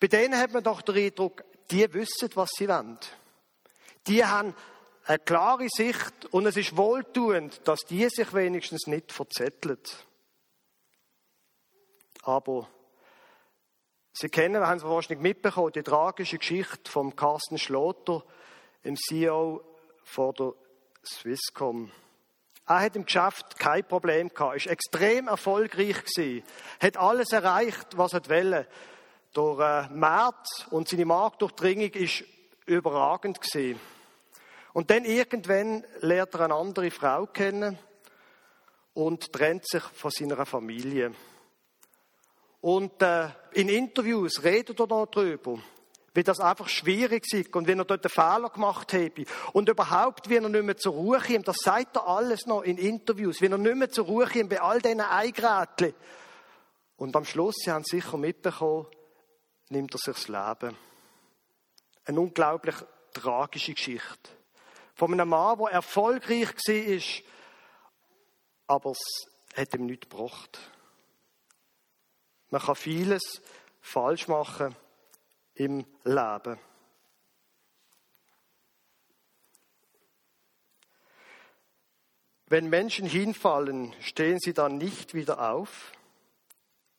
Bei 0.00 0.08
denen 0.08 0.38
hat 0.38 0.52
man 0.52 0.62
doch 0.62 0.82
den 0.82 0.96
Eindruck, 0.96 1.44
die 1.70 1.90
wissen, 1.94 2.28
was 2.34 2.50
sie 2.56 2.68
wollen. 2.68 2.98
Die 4.06 4.24
haben 4.24 4.54
eine 5.04 5.18
klare 5.18 5.68
Sicht 5.68 6.26
und 6.30 6.46
es 6.46 6.56
ist 6.56 6.76
wohltuend, 6.76 7.60
dass 7.68 7.80
die 7.80 8.08
sich 8.08 8.32
wenigstens 8.32 8.86
nicht 8.86 9.12
verzetteln. 9.12 9.78
Aber 12.22 12.68
Sie 14.16 14.28
kennen, 14.28 14.64
haben 14.64 14.76
es 14.76 14.84
wahrscheinlich 14.84 15.22
mitbekommen, 15.22 15.72
die 15.72 15.82
tragische 15.82 16.38
Geschichte 16.38 16.88
von 16.88 17.16
Carsten 17.16 17.58
Schlotter, 17.58 18.22
dem 18.84 18.96
CEO 18.96 19.60
von 20.04 20.32
der 20.34 20.52
Swisscom. 21.04 21.90
Er 22.66 22.80
hat 22.80 22.94
im 22.94 23.04
Geschäft 23.04 23.58
kein 23.58 23.84
Problem 23.84 24.28
gehabt, 24.28 24.56
ist 24.56 24.68
extrem 24.68 25.26
erfolgreich 25.26 26.04
gewesen, 26.04 26.44
hat 26.80 26.96
alles 26.96 27.32
erreicht, 27.32 27.98
was 27.98 28.12
er 28.12 28.28
wollte. 28.28 28.68
Der 29.36 29.88
äh, 29.90 29.92
Markt 29.92 30.68
und 30.70 30.88
seine 30.88 31.06
Marktdurchdringung 31.06 31.90
ist 31.90 32.22
überragend 32.66 33.40
gewesen. 33.40 33.80
Und 34.74 34.90
dann 34.90 35.04
irgendwann 35.04 35.84
lernt 36.00 36.34
er 36.34 36.40
eine 36.40 36.54
andere 36.54 36.90
Frau 36.90 37.26
kennen 37.26 37.78
und 38.92 39.32
trennt 39.32 39.66
sich 39.68 39.82
von 39.82 40.10
seiner 40.10 40.44
Familie. 40.44 41.12
Und 42.60 43.00
äh, 43.00 43.28
in 43.52 43.68
Interviews 43.68 44.42
redet 44.42 44.80
er 44.80 44.88
noch 44.88 45.06
darüber, 45.06 45.60
wie 46.12 46.24
das 46.24 46.40
einfach 46.40 46.68
schwierig 46.68 47.32
ist 47.32 47.54
und 47.54 47.68
wie 47.68 47.72
er 47.72 47.84
dort 47.84 48.04
einen 48.04 48.10
Fehler 48.10 48.50
gemacht 48.50 48.92
habe. 48.92 49.24
Und 49.52 49.68
überhaupt, 49.68 50.28
wie 50.28 50.36
er 50.36 50.48
nicht 50.48 50.64
mehr 50.64 50.76
zur 50.76 50.94
Ruhe 50.94 51.20
kommt, 51.20 51.46
das 51.46 51.58
sagt 51.58 51.96
er 51.96 52.08
alles 52.08 52.46
noch 52.46 52.62
in 52.62 52.76
Interviews, 52.76 53.40
wie 53.40 53.46
er 53.46 53.58
nicht 53.58 53.76
mehr 53.76 53.90
zur 53.90 54.06
Ruhe 54.06 54.26
kommt 54.26 54.50
bei 54.50 54.60
all 54.60 54.80
diesen 54.80 55.02
Eigrätchen. 55.02 55.94
Und 56.96 57.14
am 57.14 57.24
Schluss, 57.24 57.54
Sie 57.58 57.70
haben 57.70 57.84
sicher 57.84 58.16
mitbekommen, 58.16 58.86
nimmt 59.68 59.94
er 59.94 59.98
sich 59.98 60.14
das 60.14 60.26
Leben. 60.26 60.76
Eine 62.06 62.20
unglaublich 62.20 62.74
tragische 63.12 63.74
Geschichte. 63.74 64.30
Von 64.94 65.12
einem 65.12 65.28
Mann, 65.28 65.58
der 65.58 65.68
erfolgreich 65.68 66.54
war, 68.66 68.76
aber 68.76 68.92
es 68.92 69.26
hat 69.56 69.74
ihm 69.74 69.86
nichts 69.86 70.08
gebracht. 70.08 70.58
Man 72.50 72.62
kann 72.62 72.76
vieles 72.76 73.42
falsch 73.80 74.28
machen 74.28 74.76
im 75.54 75.84
Leben. 76.04 76.58
Wenn 82.46 82.68
Menschen 82.68 83.06
hinfallen, 83.06 83.92
stehen 84.00 84.38
sie 84.38 84.52
dann 84.52 84.78
nicht 84.78 85.14
wieder 85.14 85.50
auf? 85.50 85.92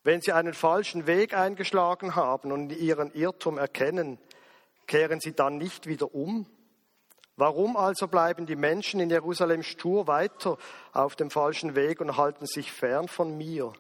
Wenn 0.04 0.20
sie 0.20 0.34
einen 0.34 0.54
falschen 0.54 1.08
Weg 1.08 1.34
eingeschlagen 1.34 2.16
haben 2.16 2.52
und 2.52 2.72
ihren 2.72 3.14
Irrtum 3.14 3.58
erkennen, 3.58 4.20
kehren 4.86 5.22
sie 5.22 5.34
dann 5.34 5.58
nicht 5.58 5.88
wieder 5.88 6.14
um? 6.14 6.46
Warum 7.38 7.76
also 7.76 8.08
bleiben 8.08 8.46
die 8.46 8.56
Menschen 8.56 9.00
in 9.00 9.10
Jerusalem 9.10 9.62
stur 9.62 10.08
weiter 10.08 10.58
auf 10.94 11.16
dem 11.16 11.30
falschen 11.30 11.76
Weg 11.76 12.00
und 12.00 12.16
halten 12.16 12.46
sich 12.46 12.72
fern 12.72 13.08
von 13.08 13.38
mir? 13.38 13.74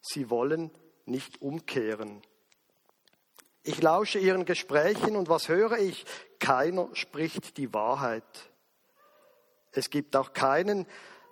Sie 0.00 0.28
wollen 0.30 0.70
nicht 1.04 1.40
umkehren. 1.40 2.22
Ich 3.62 3.80
lausche 3.80 4.18
ihren 4.18 4.44
Gesprächen 4.44 5.16
und 5.16 5.28
was 5.28 5.48
höre 5.48 5.78
ich? 5.78 6.04
Keiner 6.38 6.88
spricht 6.94 7.58
die 7.58 7.72
Wahrheit. 7.74 8.50
Es 9.72 9.90
gibt 9.90 10.16
auch 10.16 10.32
keinen, 10.32 10.86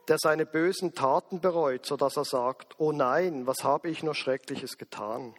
der 0.08 0.18
seine 0.18 0.46
bösen 0.46 0.94
Taten 0.94 1.40
bereut, 1.40 1.86
so 1.86 1.96
dass 1.96 2.16
er 2.16 2.24
sagt, 2.24 2.78
oh 2.78 2.92
nein, 2.92 3.46
was 3.46 3.64
habe 3.64 3.88
ich 3.90 4.02
nur 4.02 4.14
Schreckliches 4.14 4.78
getan? 4.78 5.34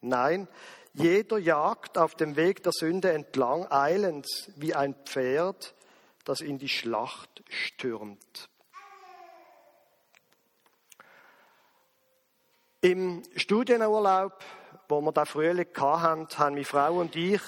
Nein, 0.00 0.48
jeder 0.94 1.38
jagt 1.38 1.96
auf 1.96 2.14
dem 2.14 2.36
Weg 2.36 2.62
der 2.62 2.72
Sünde 2.72 3.12
entlang, 3.12 3.66
eilend 3.70 4.26
wie 4.56 4.74
ein 4.74 4.94
Pferd, 5.04 5.74
das 6.24 6.40
in 6.40 6.58
die 6.58 6.68
Schlacht 6.68 7.42
stürmt. 7.48 8.48
Im 12.80 13.22
Studienurlaub, 13.36 14.42
wo 14.88 15.00
wir 15.00 15.12
da 15.12 15.24
Frühling 15.24 15.68
hatten, 15.76 16.28
haben 16.38 16.54
meine 16.54 16.64
Frau 16.64 16.98
und 16.98 17.14
ich 17.16 17.40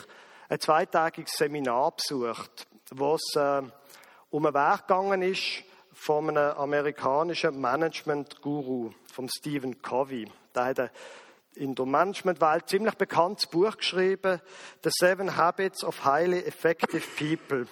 ein 0.48 0.60
zweitagiges 0.60 1.36
Seminar 1.36 1.92
besucht, 1.96 2.66
wo 2.92 3.16
es 3.16 3.34
äh, 3.36 3.62
um 4.30 4.46
ein 4.46 4.54
Werk 4.54 4.86
gegangen 4.86 5.22
ist 5.22 5.64
von 5.92 6.30
einem 6.30 6.56
amerikanischen 6.56 7.60
Management-Guru, 7.60 8.92
von 9.12 9.28
Stephen 9.28 9.80
Covey. 9.82 10.30
Der 10.54 10.64
hat 10.66 10.90
in 11.56 11.74
der 11.74 11.86
Managementwelt 11.86 12.68
ziemlich 12.68 12.94
bekanntes 12.94 13.46
Buch 13.46 13.76
geschrieben, 13.76 14.40
The 14.82 14.90
Seven 14.92 15.36
Habits 15.36 15.84
of 15.84 16.04
Highly 16.04 16.40
Effective 16.40 17.02
People. 17.16 17.66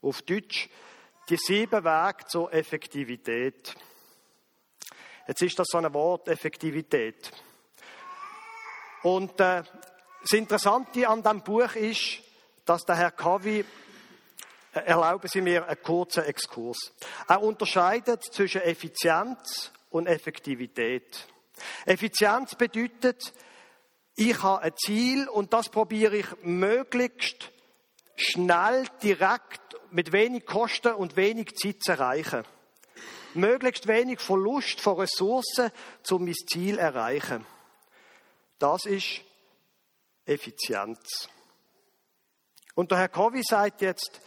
Auf 0.00 0.22
Deutsch, 0.22 0.68
die 1.28 1.36
sieben 1.36 1.84
Wege 1.84 2.26
zur 2.26 2.52
Effektivität. 2.52 3.74
Jetzt 5.26 5.42
ist 5.42 5.58
das 5.58 5.68
so 5.70 5.78
ein 5.78 5.92
Wort, 5.94 6.28
Effektivität. 6.28 7.30
Und 9.02 9.40
äh, 9.40 9.62
das 10.22 10.32
Interessante 10.32 11.08
an 11.08 11.22
diesem 11.22 11.42
Buch 11.42 11.74
ist, 11.74 12.20
dass 12.64 12.84
der 12.84 12.96
Herr 12.96 13.10
Covey, 13.10 13.64
äh, 14.74 14.80
erlauben 14.80 15.28
Sie 15.28 15.40
mir 15.40 15.66
einen 15.66 15.82
kurzen 15.82 16.24
Exkurs. 16.24 16.92
Er 17.28 17.42
unterscheidet 17.42 18.22
zwischen 18.24 18.62
Effizienz 18.62 19.72
und 19.90 20.06
Effektivität. 20.06 21.26
Effizienz 21.86 22.54
bedeutet, 22.54 23.32
ich 24.14 24.42
habe 24.42 24.62
ein 24.62 24.76
Ziel 24.76 25.28
und 25.28 25.52
das 25.52 25.68
probiere 25.68 26.16
ich 26.16 26.26
möglichst 26.42 27.50
schnell, 28.16 28.86
direkt, 29.02 29.60
mit 29.90 30.12
wenig 30.12 30.46
Kosten 30.46 30.94
und 30.94 31.16
wenig 31.16 31.54
Zeit 31.56 31.82
zu 31.82 31.92
erreichen 31.92 32.44
möglichst 33.34 33.86
wenig 33.86 34.20
Verlust 34.20 34.80
von 34.80 34.98
Ressourcen, 34.98 35.70
um 36.10 36.24
mein 36.24 36.34
Ziel 36.34 36.74
zu 36.74 36.80
erreichen. 36.80 37.46
Das 38.58 38.84
ist 38.84 39.20
Effizienz. 40.24 41.28
Und 42.74 42.90
der 42.90 42.98
Herr 42.98 43.08
Covey 43.08 43.42
sagt 43.42 43.82
jetzt, 43.82 44.20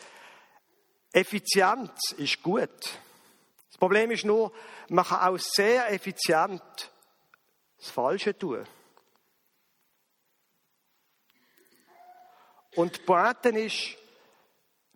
Effizienz 1.11 2.11
ist 2.17 2.43
gut. 2.43 2.69
Das 2.69 3.77
Problem 3.79 4.11
ist 4.11 4.25
nur, 4.25 4.51
man 4.89 5.05
kann 5.05 5.33
auch 5.33 5.39
sehr 5.39 5.91
effizient 5.91 6.91
das 7.85 7.93
Falsche 7.93 8.37
tun. 8.37 8.65
Und 12.75 12.97
die 12.97 13.01
Pointe 13.01 13.49
ist, 13.49 13.97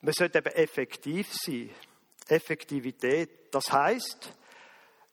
man 0.01 0.13
sollte 0.13 0.39
eben 0.39 0.53
effektiv 0.53 1.33
sein. 1.33 1.69
Effektivität. 2.27 3.53
Das 3.53 3.71
heißt, 3.71 4.33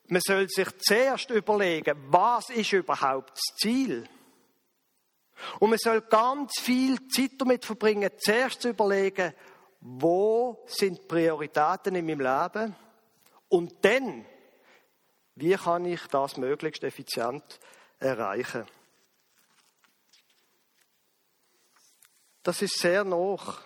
man 0.08 0.20
soll 0.20 0.48
sich 0.48 0.68
zuerst 0.78 1.30
überlegen, 1.30 1.96
was 2.08 2.50
ist 2.50 2.72
überhaupt 2.72 3.30
das 3.30 3.56
Ziel? 3.56 4.08
Und 5.58 5.70
man 5.70 5.78
soll 5.78 6.02
ganz 6.02 6.52
viel 6.60 7.08
Zeit 7.08 7.32
damit 7.38 7.64
verbringen, 7.64 8.10
zuerst 8.18 8.62
zu 8.62 8.70
überlegen, 8.70 9.34
wo 9.80 10.64
sind 10.66 11.06
Prioritäten 11.06 11.94
in 11.94 12.06
meinem 12.06 12.20
Leben? 12.20 12.76
Und 13.48 13.84
dann, 13.84 14.24
wie 15.37 15.55
kann 15.55 15.85
ich 15.85 16.07
das 16.09 16.37
möglichst 16.38 16.83
effizient 16.83 17.61
erreichen? 17.99 18.66
Das 22.42 22.62
ist 22.62 22.79
sehr 22.79 23.05
noch 23.05 23.61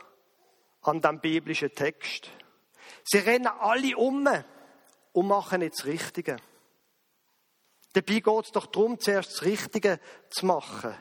an 0.82 1.00
dem 1.00 1.20
biblischen 1.20 1.72
Text. 1.74 2.30
Sie 3.04 3.18
rennen 3.18 3.46
alle 3.46 3.96
um 3.96 4.28
und 5.12 5.26
machen 5.26 5.60
nicht 5.60 5.74
das 5.78 5.84
Richtige. 5.84 6.36
Dabei 7.92 8.20
geht 8.20 8.44
es 8.44 8.52
doch 8.52 8.66
darum, 8.66 8.98
zuerst 8.98 9.32
das 9.32 9.42
Richtige 9.42 10.00
zu 10.28 10.46
machen. 10.46 10.94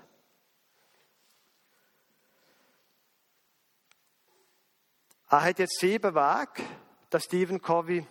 Er 5.30 5.44
hat 5.44 5.60
jetzt 5.60 5.80
sieben 5.80 6.16
Wege, 6.16 6.64
der 7.12 7.20
Stephen 7.20 7.62
Covey. 7.62 8.06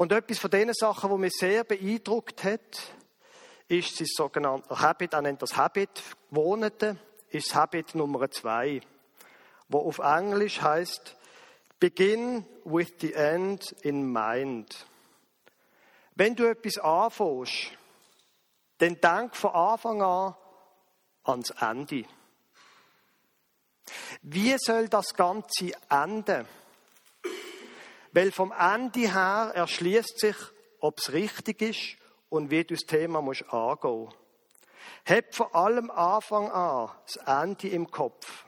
Und 0.00 0.12
etwas 0.12 0.38
von 0.38 0.50
den 0.50 0.72
Sachen, 0.72 1.10
die 1.10 1.18
mich 1.18 1.34
sehr 1.34 1.62
beeindruckt 1.62 2.42
hat, 2.42 2.94
ist 3.68 3.96
sein 3.96 4.06
sogenannter 4.06 4.80
Habit, 4.80 5.12
er 5.12 5.20
nennt 5.20 5.42
das 5.42 5.58
Habit, 5.58 5.90
Gewohnte, 6.30 6.96
ist 7.28 7.54
Habit 7.54 7.94
Nummer 7.94 8.30
zwei, 8.30 8.80
wo 9.68 9.80
auf 9.80 9.98
Englisch 9.98 10.62
heißt 10.62 11.16
Begin 11.78 12.46
with 12.64 12.94
the 13.00 13.12
end 13.12 13.72
in 13.82 14.10
mind. 14.10 14.86
Wenn 16.14 16.34
du 16.34 16.46
etwas 16.48 16.78
anfängst, 16.78 17.72
dann 18.78 18.98
denk 19.02 19.36
von 19.36 19.50
Anfang 19.50 20.00
an 20.00 20.34
ans 21.24 21.50
Ende. 21.60 22.06
Wie 24.22 24.56
soll 24.56 24.88
das 24.88 25.12
Ganze 25.12 25.72
enden? 25.90 26.46
Weil 28.12 28.32
vom 28.32 28.52
Ende 28.52 29.12
her 29.12 29.52
erschließt 29.54 30.18
sich 30.18 30.36
ob 30.80 30.98
es 30.98 31.12
richtig 31.12 31.62
ist 31.62 31.96
und 32.28 32.50
wie 32.50 32.64
du 32.64 32.74
das 32.74 32.84
Thema 32.84 33.20
musst 33.20 33.44
angehen 33.52 34.04
musst. 34.04 34.16
Hab 35.06 35.34
von 35.34 35.52
allem 35.52 35.90
Anfang 35.90 36.50
an 36.50 36.90
das 37.06 37.16
Ende 37.16 37.68
im 37.68 37.90
Kopf. 37.90 38.44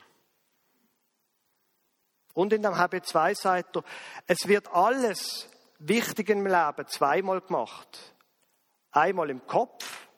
Und 2.35 2.53
in 2.53 2.62
dem 2.62 2.72
HB2 2.72 3.35
sagt 3.35 3.77
er, 3.77 3.85
es 4.27 4.48
wird 4.48 4.68
alles 4.72 5.48
Wichtige 5.79 6.33
im 6.33 6.46
Leben 6.46 6.87
zweimal 6.87 7.40
gemacht. 7.40 8.14
Einmal 8.90 9.31
im 9.31 9.46
Kopf 9.46 10.09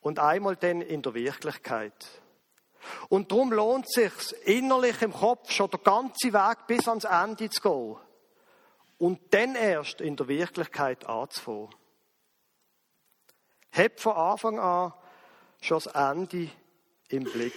und 0.00 0.18
einmal 0.18 0.56
dann 0.56 0.80
in 0.80 1.02
der 1.02 1.14
Wirklichkeit. 1.14 2.22
Und 3.08 3.30
darum 3.30 3.52
lohnt 3.52 3.86
es 3.86 4.12
sich 4.12 4.46
innerlich 4.46 5.00
im 5.02 5.12
Kopf 5.12 5.50
schon 5.50 5.70
der 5.70 5.80
ganze 5.80 6.32
Weg 6.32 6.66
bis 6.66 6.88
ans 6.88 7.04
Ende 7.04 7.48
zu 7.50 7.60
gehen. 7.60 8.03
Und 8.98 9.34
dann 9.34 9.54
erst 9.54 10.00
in 10.00 10.16
der 10.16 10.28
Wirklichkeit 10.28 11.06
anzufangen. 11.06 11.74
Hab 13.72 13.98
von 14.00 14.12
Anfang 14.12 14.58
an 14.58 14.92
schon 15.60 15.80
das 15.82 15.86
Ende 15.86 16.50
im 17.08 17.24
Blick. 17.24 17.54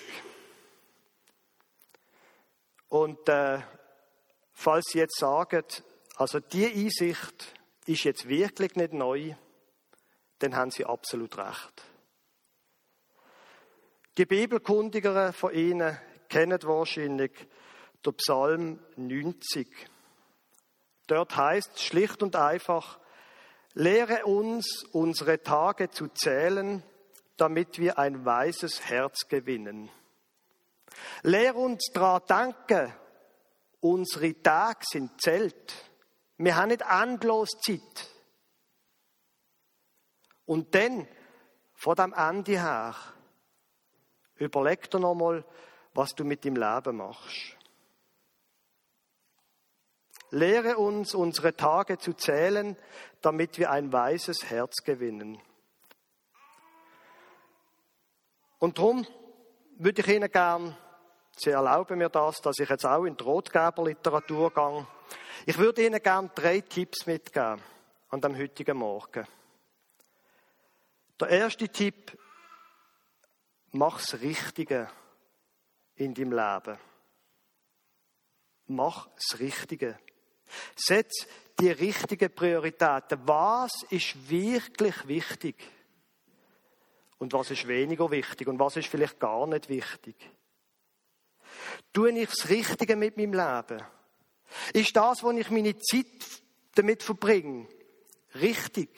Und 2.89 3.27
äh, 3.29 3.59
falls 4.53 4.85
Sie 4.87 4.99
jetzt 4.99 5.19
sagen, 5.19 5.63
also 6.15 6.39
die 6.39 6.65
Einsicht 6.65 7.53
ist 7.85 8.03
jetzt 8.03 8.27
wirklich 8.27 8.75
nicht 8.75 8.93
neu, 8.93 9.35
dann 10.39 10.55
haben 10.55 10.71
Sie 10.71 10.85
absolut 10.85 11.37
recht. 11.37 11.83
Die 14.17 14.25
Bibelkundigeren 14.25 15.33
von 15.33 15.53
Ihnen 15.53 15.97
kennen 16.29 16.59
wahrscheinlich 16.63 17.31
den 18.03 18.13
Psalm 18.15 18.79
90. 18.95 19.67
Dort 21.07 21.35
heißt 21.35 21.71
es 21.75 21.83
schlicht 21.83 22.21
und 22.21 22.35
einfach, 22.35 22.99
lehre 23.73 24.25
uns, 24.25 24.83
unsere 24.91 25.41
Tage 25.41 25.89
zu 25.89 26.09
zählen, 26.09 26.83
damit 27.37 27.79
wir 27.79 27.97
ein 27.97 28.25
weises 28.25 28.85
Herz 28.89 29.27
gewinnen. 29.29 29.89
Lehre 31.23 31.57
uns 31.57 31.89
daran 31.93 32.53
denken, 32.55 32.93
unsere 33.79 34.41
Tage 34.41 34.79
sind 34.83 35.21
zählt. 35.21 35.73
Wir 36.37 36.55
haben 36.55 36.69
nicht 36.69 36.83
endlos 36.87 37.49
Zeit. 37.61 38.09
Und 40.45 40.73
dann, 40.75 41.07
von 41.73 41.95
dem 41.95 42.13
Ende 42.13 42.53
her, 42.53 42.95
überleg 44.35 44.89
dir 44.89 44.99
nochmal, 44.99 45.45
was 45.93 46.15
du 46.15 46.23
mit 46.23 46.43
dem 46.43 46.55
Leben 46.55 46.97
machst. 46.97 47.56
Lehre 50.29 50.77
uns, 50.77 51.13
unsere 51.13 51.55
Tage 51.55 51.97
zu 51.97 52.13
zählen, 52.13 52.75
damit 53.21 53.57
wir 53.57 53.71
ein 53.71 53.93
weises 53.93 54.49
Herz 54.49 54.83
gewinnen. 54.83 55.41
Und 58.59 58.77
darum 58.77 59.05
würde 59.77 60.01
ich 60.01 60.07
Ihnen 60.07 60.31
gern, 60.31 60.75
Sie 61.39 61.51
erlauben 61.51 61.99
mir 61.99 62.09
das, 62.09 62.41
dass 62.41 62.57
ich 62.57 62.67
jetzt 62.67 62.85
auch 62.85 63.05
in 63.05 63.15
die 63.15 63.23
Rotgeberliteratur 63.23 64.51
gehe. 64.51 64.87
Ich 65.45 65.57
würde 65.59 65.85
Ihnen 65.85 66.01
gern 66.01 66.31
drei 66.33 66.61
Tipps 66.61 67.05
mitgeben 67.05 67.61
an 68.09 68.21
dem 68.21 68.35
heutigen 68.35 68.77
Morgen. 68.77 69.27
Der 71.19 71.29
erste 71.29 71.69
Tipp, 71.69 72.17
mach 73.71 73.99
das 73.99 74.19
Richtige 74.19 74.89
in 75.95 76.13
deinem 76.13 76.31
Leben. 76.31 76.79
Mach 78.67 79.07
das 79.15 79.39
Richtige. 79.39 79.99
Setz 80.75 81.27
die 81.59 81.71
richtigen 81.71 82.33
Prioritäten. 82.33 83.19
Was 83.25 83.83
ist 83.89 84.29
wirklich 84.29 85.07
wichtig? 85.07 85.55
Und 87.19 87.33
was 87.33 87.51
ist 87.51 87.67
weniger 87.67 88.11
wichtig? 88.11 88.47
Und 88.47 88.59
was 88.59 88.77
ist 88.77 88.87
vielleicht 88.87 89.19
gar 89.19 89.47
nicht 89.47 89.69
wichtig? 89.69 90.15
Tue 91.91 92.11
ich 92.11 92.29
das 92.29 92.49
Richtige 92.49 92.95
mit 92.95 93.17
meinem 93.17 93.33
Leben? 93.33 93.83
Ist 94.73 94.95
das, 94.95 95.23
wo 95.23 95.31
ich 95.31 95.49
meine 95.49 95.77
Zeit 95.79 96.05
damit 96.75 97.03
verbringe, 97.03 97.67
richtig? 98.35 98.89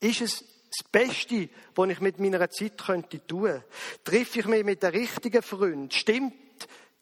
Ist 0.00 0.20
es 0.20 0.44
das 0.70 0.90
Beste, 0.90 1.48
was 1.74 1.90
ich 1.90 2.00
mit 2.00 2.18
meiner 2.18 2.50
Zeit 2.50 2.78
könnte 2.78 3.24
tun? 3.26 3.62
Treffe 4.04 4.40
ich 4.40 4.46
mich 4.46 4.64
mit 4.64 4.82
den 4.82 4.90
richtigen 4.90 5.42
Freunden? 5.42 5.90
Stimmt 5.90 6.34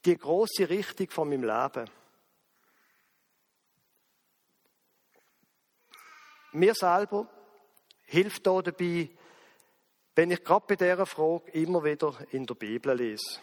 die 0.04 0.16
große 0.16 0.68
Richtung 0.68 1.10
von 1.10 1.28
meinem 1.28 1.44
Leben? 1.44 1.90
Mir 6.52 6.74
selber 6.74 7.28
hilft 8.04 8.46
da 8.46 8.62
dabei, 8.62 9.10
wenn 10.14 10.30
ich 10.30 10.42
gerade 10.42 10.64
bei 10.66 10.76
dieser 10.76 11.06
Frage 11.06 11.50
immer 11.52 11.84
wieder 11.84 12.14
in 12.30 12.46
der 12.46 12.54
Bibel 12.54 12.96
lese. 12.96 13.38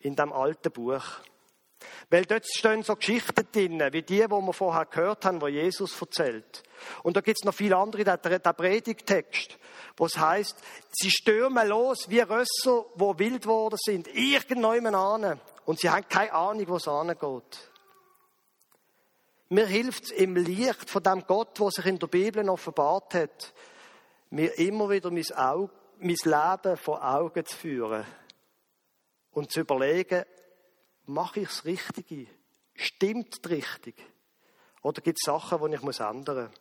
In 0.00 0.16
dem 0.16 0.32
alten 0.32 0.70
Buch. 0.70 1.02
Weil 2.10 2.24
dort 2.24 2.46
stehen 2.46 2.82
so 2.82 2.96
Geschichten 2.96 3.48
drin, 3.52 3.82
wie 3.92 4.02
die, 4.02 4.20
die 4.20 4.28
wir 4.28 4.52
vorher 4.52 4.86
gehört 4.86 5.24
haben, 5.24 5.40
wo 5.40 5.48
Jesus 5.48 6.00
erzählt. 6.00 6.62
Und 7.02 7.16
da 7.16 7.20
gibt 7.20 7.38
es 7.38 7.44
noch 7.44 7.54
viele 7.54 7.76
andere, 7.76 8.04
der, 8.04 8.38
der 8.38 8.52
Predigtext, 8.52 9.58
wo 9.96 10.06
es 10.06 10.18
heißt, 10.18 10.56
sie 10.90 11.10
stürmen 11.10 11.68
los 11.68 12.08
wie 12.08 12.20
Rösser, 12.20 12.84
wo 12.94 13.18
wild 13.18 13.42
geworden 13.42 13.78
sind, 13.78 14.08
irgendjemand 14.08 14.94
an. 14.94 15.40
Und 15.64 15.80
sie 15.80 15.90
haben 15.90 16.06
keine 16.08 16.32
Ahnung, 16.32 16.68
wo 16.68 16.76
es 16.76 16.88
angeht. 16.88 17.70
Mir 19.50 19.66
hilft 19.66 20.04
es 20.04 20.10
im 20.10 20.36
Licht 20.36 20.88
von 20.88 21.02
dem 21.02 21.26
Gott, 21.26 21.58
der 21.58 21.70
sich 21.70 21.86
in 21.86 21.98
der 21.98 22.06
Bibel 22.06 22.48
offenbart 22.48 23.14
hat, 23.14 23.54
mir 24.30 24.58
immer 24.58 24.88
wieder 24.90 25.10
mein, 25.10 25.30
Auge, 25.32 25.72
mein 25.98 26.16
Leben 26.24 26.76
vor 26.76 27.04
Augen 27.04 27.44
zu 27.44 27.56
führen 27.56 28.04
und 29.32 29.52
zu 29.52 29.60
überlegen, 29.60 30.24
mache 31.06 31.40
ich 31.40 31.48
das 31.48 31.64
Richtige? 31.64 32.26
Stimmt 32.74 33.38
richtig? 33.48 33.94
Oder 34.82 35.02
gibt 35.02 35.18
es 35.20 35.26
Sachen, 35.26 35.70
die 35.70 35.76
ich 35.76 36.00
ändern 36.00 36.50
muss? 36.50 36.60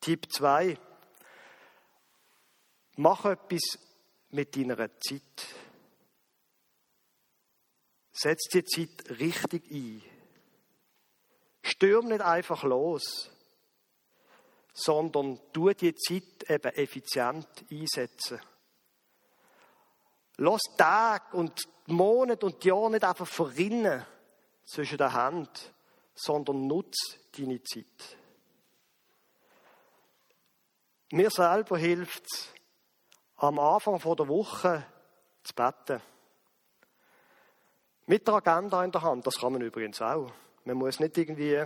Tipp 0.00 0.32
2. 0.32 0.76
Mach 2.96 3.24
etwas 3.24 3.78
mit 4.30 4.56
deiner 4.56 4.90
Zeit. 5.00 5.46
Setz 8.12 8.48
die 8.52 8.64
Zeit 8.64 9.18
richtig 9.18 9.70
ein. 9.70 10.11
Stürm 11.62 12.08
nicht 12.08 12.20
einfach 12.20 12.64
los, 12.64 13.30
sondern 14.72 15.38
tu 15.52 15.70
die 15.70 15.94
Zeit 15.94 16.50
eben 16.50 16.72
effizient 16.74 17.46
einsetzen. 17.70 18.40
Lass 20.38 20.62
Tag 20.76 21.34
und 21.34 21.68
Monate 21.86 22.46
und 22.46 22.64
Jahre 22.64 22.90
nicht 22.90 23.04
einfach 23.04 23.26
verrinnen 23.26 24.04
zwischen 24.64 24.98
der 24.98 25.12
Hand, 25.12 25.72
sondern 26.14 26.66
nutz 26.66 27.18
deine 27.36 27.62
Zeit. 27.62 28.16
Mir 31.10 31.30
selber 31.30 31.76
hilft 31.76 32.24
es, 32.32 32.48
am 33.36 33.58
Anfang 33.58 33.98
der 33.98 34.28
Woche 34.28 34.86
zu 35.42 35.54
beten. 35.54 36.00
Mit 38.06 38.26
der 38.26 38.34
Agenda 38.34 38.82
in 38.84 38.92
der 38.92 39.02
Hand, 39.02 39.26
das 39.26 39.36
kann 39.36 39.52
man 39.52 39.62
übrigens 39.62 40.00
auch. 40.00 40.32
Man 40.64 40.76
muss 40.76 41.00
nicht 41.00 41.18
irgendwie 41.18 41.64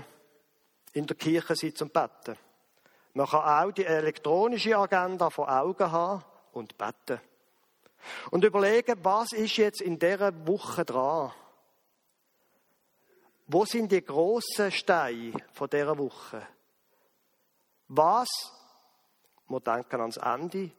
in 0.93 1.07
der 1.07 1.17
Kirche 1.17 1.55
sitzen 1.55 1.85
und 1.85 1.93
beten. 1.93 2.39
Man 3.15 3.27
kann 3.27 3.67
auch 3.69 3.73
die 3.73 3.85
elektronische 3.85 4.77
Agenda 4.77 5.31
vor 5.31 5.51
Augen 5.51 5.91
haben 5.91 6.25
und 6.53 6.77
beten. 6.77 7.21
Und 8.31 8.45
überlegen, 8.45 8.99
was 9.03 9.33
ist 9.33 9.57
jetzt 9.57 9.81
in 9.81 9.99
dieser 9.99 10.47
Woche 10.47 10.85
dran? 10.85 11.33
Wo 13.47 13.65
sind 13.65 13.93
die 13.93 14.05
grossen 14.05 14.73
Steine 14.73 15.33
von 15.53 15.71
dieser 15.71 15.97
Woche? 15.97 16.47
Was, 17.89 18.29
wir 19.49 19.61
denken 19.61 20.01
ans 20.01 20.17
Ende, 20.17 20.73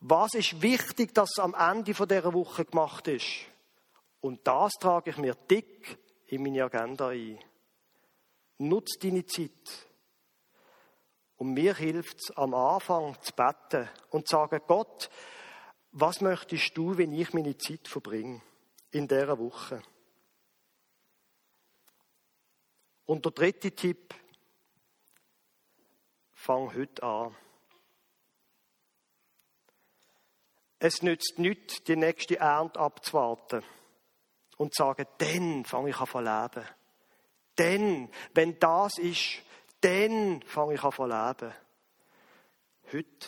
was 0.00 0.34
ist 0.34 0.62
wichtig, 0.62 1.14
dass 1.14 1.38
am 1.38 1.54
Ende 1.54 1.94
von 1.94 2.08
dieser 2.08 2.32
Woche 2.32 2.64
gemacht 2.64 3.08
ist? 3.08 3.46
Und 4.20 4.46
das 4.46 4.72
trage 4.80 5.10
ich 5.10 5.18
mir 5.18 5.34
dick 5.34 5.98
in 6.28 6.42
meine 6.42 6.64
Agenda 6.64 7.08
ein. 7.08 7.38
Nutz 8.58 8.98
deine 8.98 9.26
Zeit. 9.26 9.88
Und 11.36 11.54
mir 11.54 11.74
hilft 11.74 12.18
es 12.20 12.36
am 12.36 12.54
Anfang 12.54 13.20
zu 13.20 13.32
beten 13.32 13.88
und 14.10 14.28
zu 14.28 14.36
sagen, 14.36 14.60
Gott, 14.66 15.10
was 15.90 16.20
möchtest 16.20 16.76
du, 16.76 16.96
wenn 16.96 17.12
ich 17.12 17.32
meine 17.32 17.56
Zeit 17.56 17.88
verbringe 17.88 18.40
in 18.90 19.08
dieser 19.08 19.38
Woche? 19.38 19.82
Und 23.06 23.24
der 23.24 23.32
dritte 23.32 23.72
Tipp, 23.72 24.14
fang 26.32 26.74
heute 26.74 27.02
an. 27.02 27.36
Es 30.78 31.02
nützt 31.02 31.38
nichts, 31.38 31.82
die 31.84 31.96
nächste 31.96 32.38
Ernte 32.38 32.78
abzuwarten 32.78 33.62
und 34.58 34.74
zu 34.74 34.82
sagen, 34.82 35.06
dann 35.18 35.64
fange 35.64 35.90
ich 35.90 35.96
an 35.96 36.06
zu 36.06 36.20
leben. 36.20 36.68
Denn, 37.58 38.10
wenn 38.32 38.58
das 38.58 38.98
ist, 38.98 39.42
dann 39.80 40.42
fange 40.42 40.74
ich 40.74 40.82
an 40.82 40.92
zu 40.92 41.04
leben. 41.04 41.54
Heute. 42.92 43.26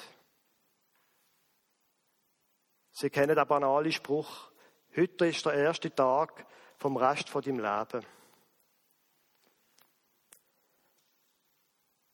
Sie 2.92 3.10
kennen 3.10 3.36
den 3.36 3.46
banalen 3.46 3.92
Spruch, 3.92 4.50
heute 4.96 5.26
ist 5.26 5.44
der 5.44 5.52
erste 5.52 5.94
Tag 5.94 6.46
vom 6.78 6.96
Rest 6.96 7.28
von 7.28 7.42
deinem 7.42 7.58
Leben. 7.58 8.06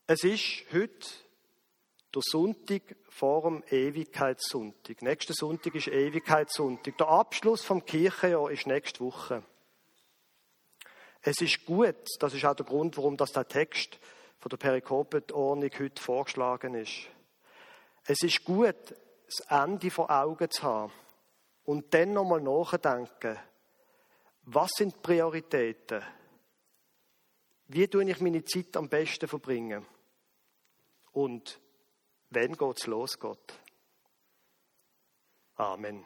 Es 0.09 0.25
ist 0.25 0.64
heute 0.72 1.09
der 2.14 2.22
Sonntag 2.22 2.96
vor 3.09 3.42
dem 3.42 3.62
Ewigkeitssonntag. 3.70 5.01
Nächster 5.03 5.35
Sonntag 5.35 5.75
ist 5.75 5.87
Ewigkeitssonntag. 5.87 6.98
Der 6.98 7.09
Abschluss 7.09 7.64
vom 7.64 7.85
Kirchenjahr 7.85 8.51
ist 8.51 8.66
nächste 8.66 9.01
Woche. 9.01 9.44
Es 11.22 11.40
ist 11.40 11.64
gut, 11.64 11.94
das 12.18 12.35
ist 12.35 12.44
auch 12.44 12.54
der 12.54 12.66
Grund, 12.66 12.96
warum 12.96 13.16
das 13.16 13.30
der 13.30 13.46
Text 13.46 13.98
von 14.38 14.50
der 14.50 14.56
Perikopenordnung 14.56 15.70
heute 15.78 16.02
vorgeschlagen 16.02 16.74
ist. 16.74 17.08
Es 18.04 18.22
ist 18.22 18.44
gut, 18.44 18.74
das 19.26 19.40
Ende 19.48 19.90
vor 19.90 20.11
Augen 20.11 20.50
zu 20.50 20.62
haben 20.64 20.92
und 21.64 21.94
dann 21.94 22.12
nochmal 22.12 22.40
nachdenken, 22.40 23.38
was 24.42 24.72
sind 24.72 24.94
die 24.94 25.00
Prioritäten? 25.00 26.02
Wie 27.68 27.87
tue 27.87 28.11
ich 28.11 28.20
meine 28.20 28.44
Zeit 28.44 28.76
am 28.76 28.88
besten 28.88 29.28
verbringen? 29.28 29.87
Und 31.12 31.61
wann 32.30 32.56
geht's 32.56 32.87
los, 32.87 33.18
Gott? 33.18 33.54
Amen. 35.54 36.04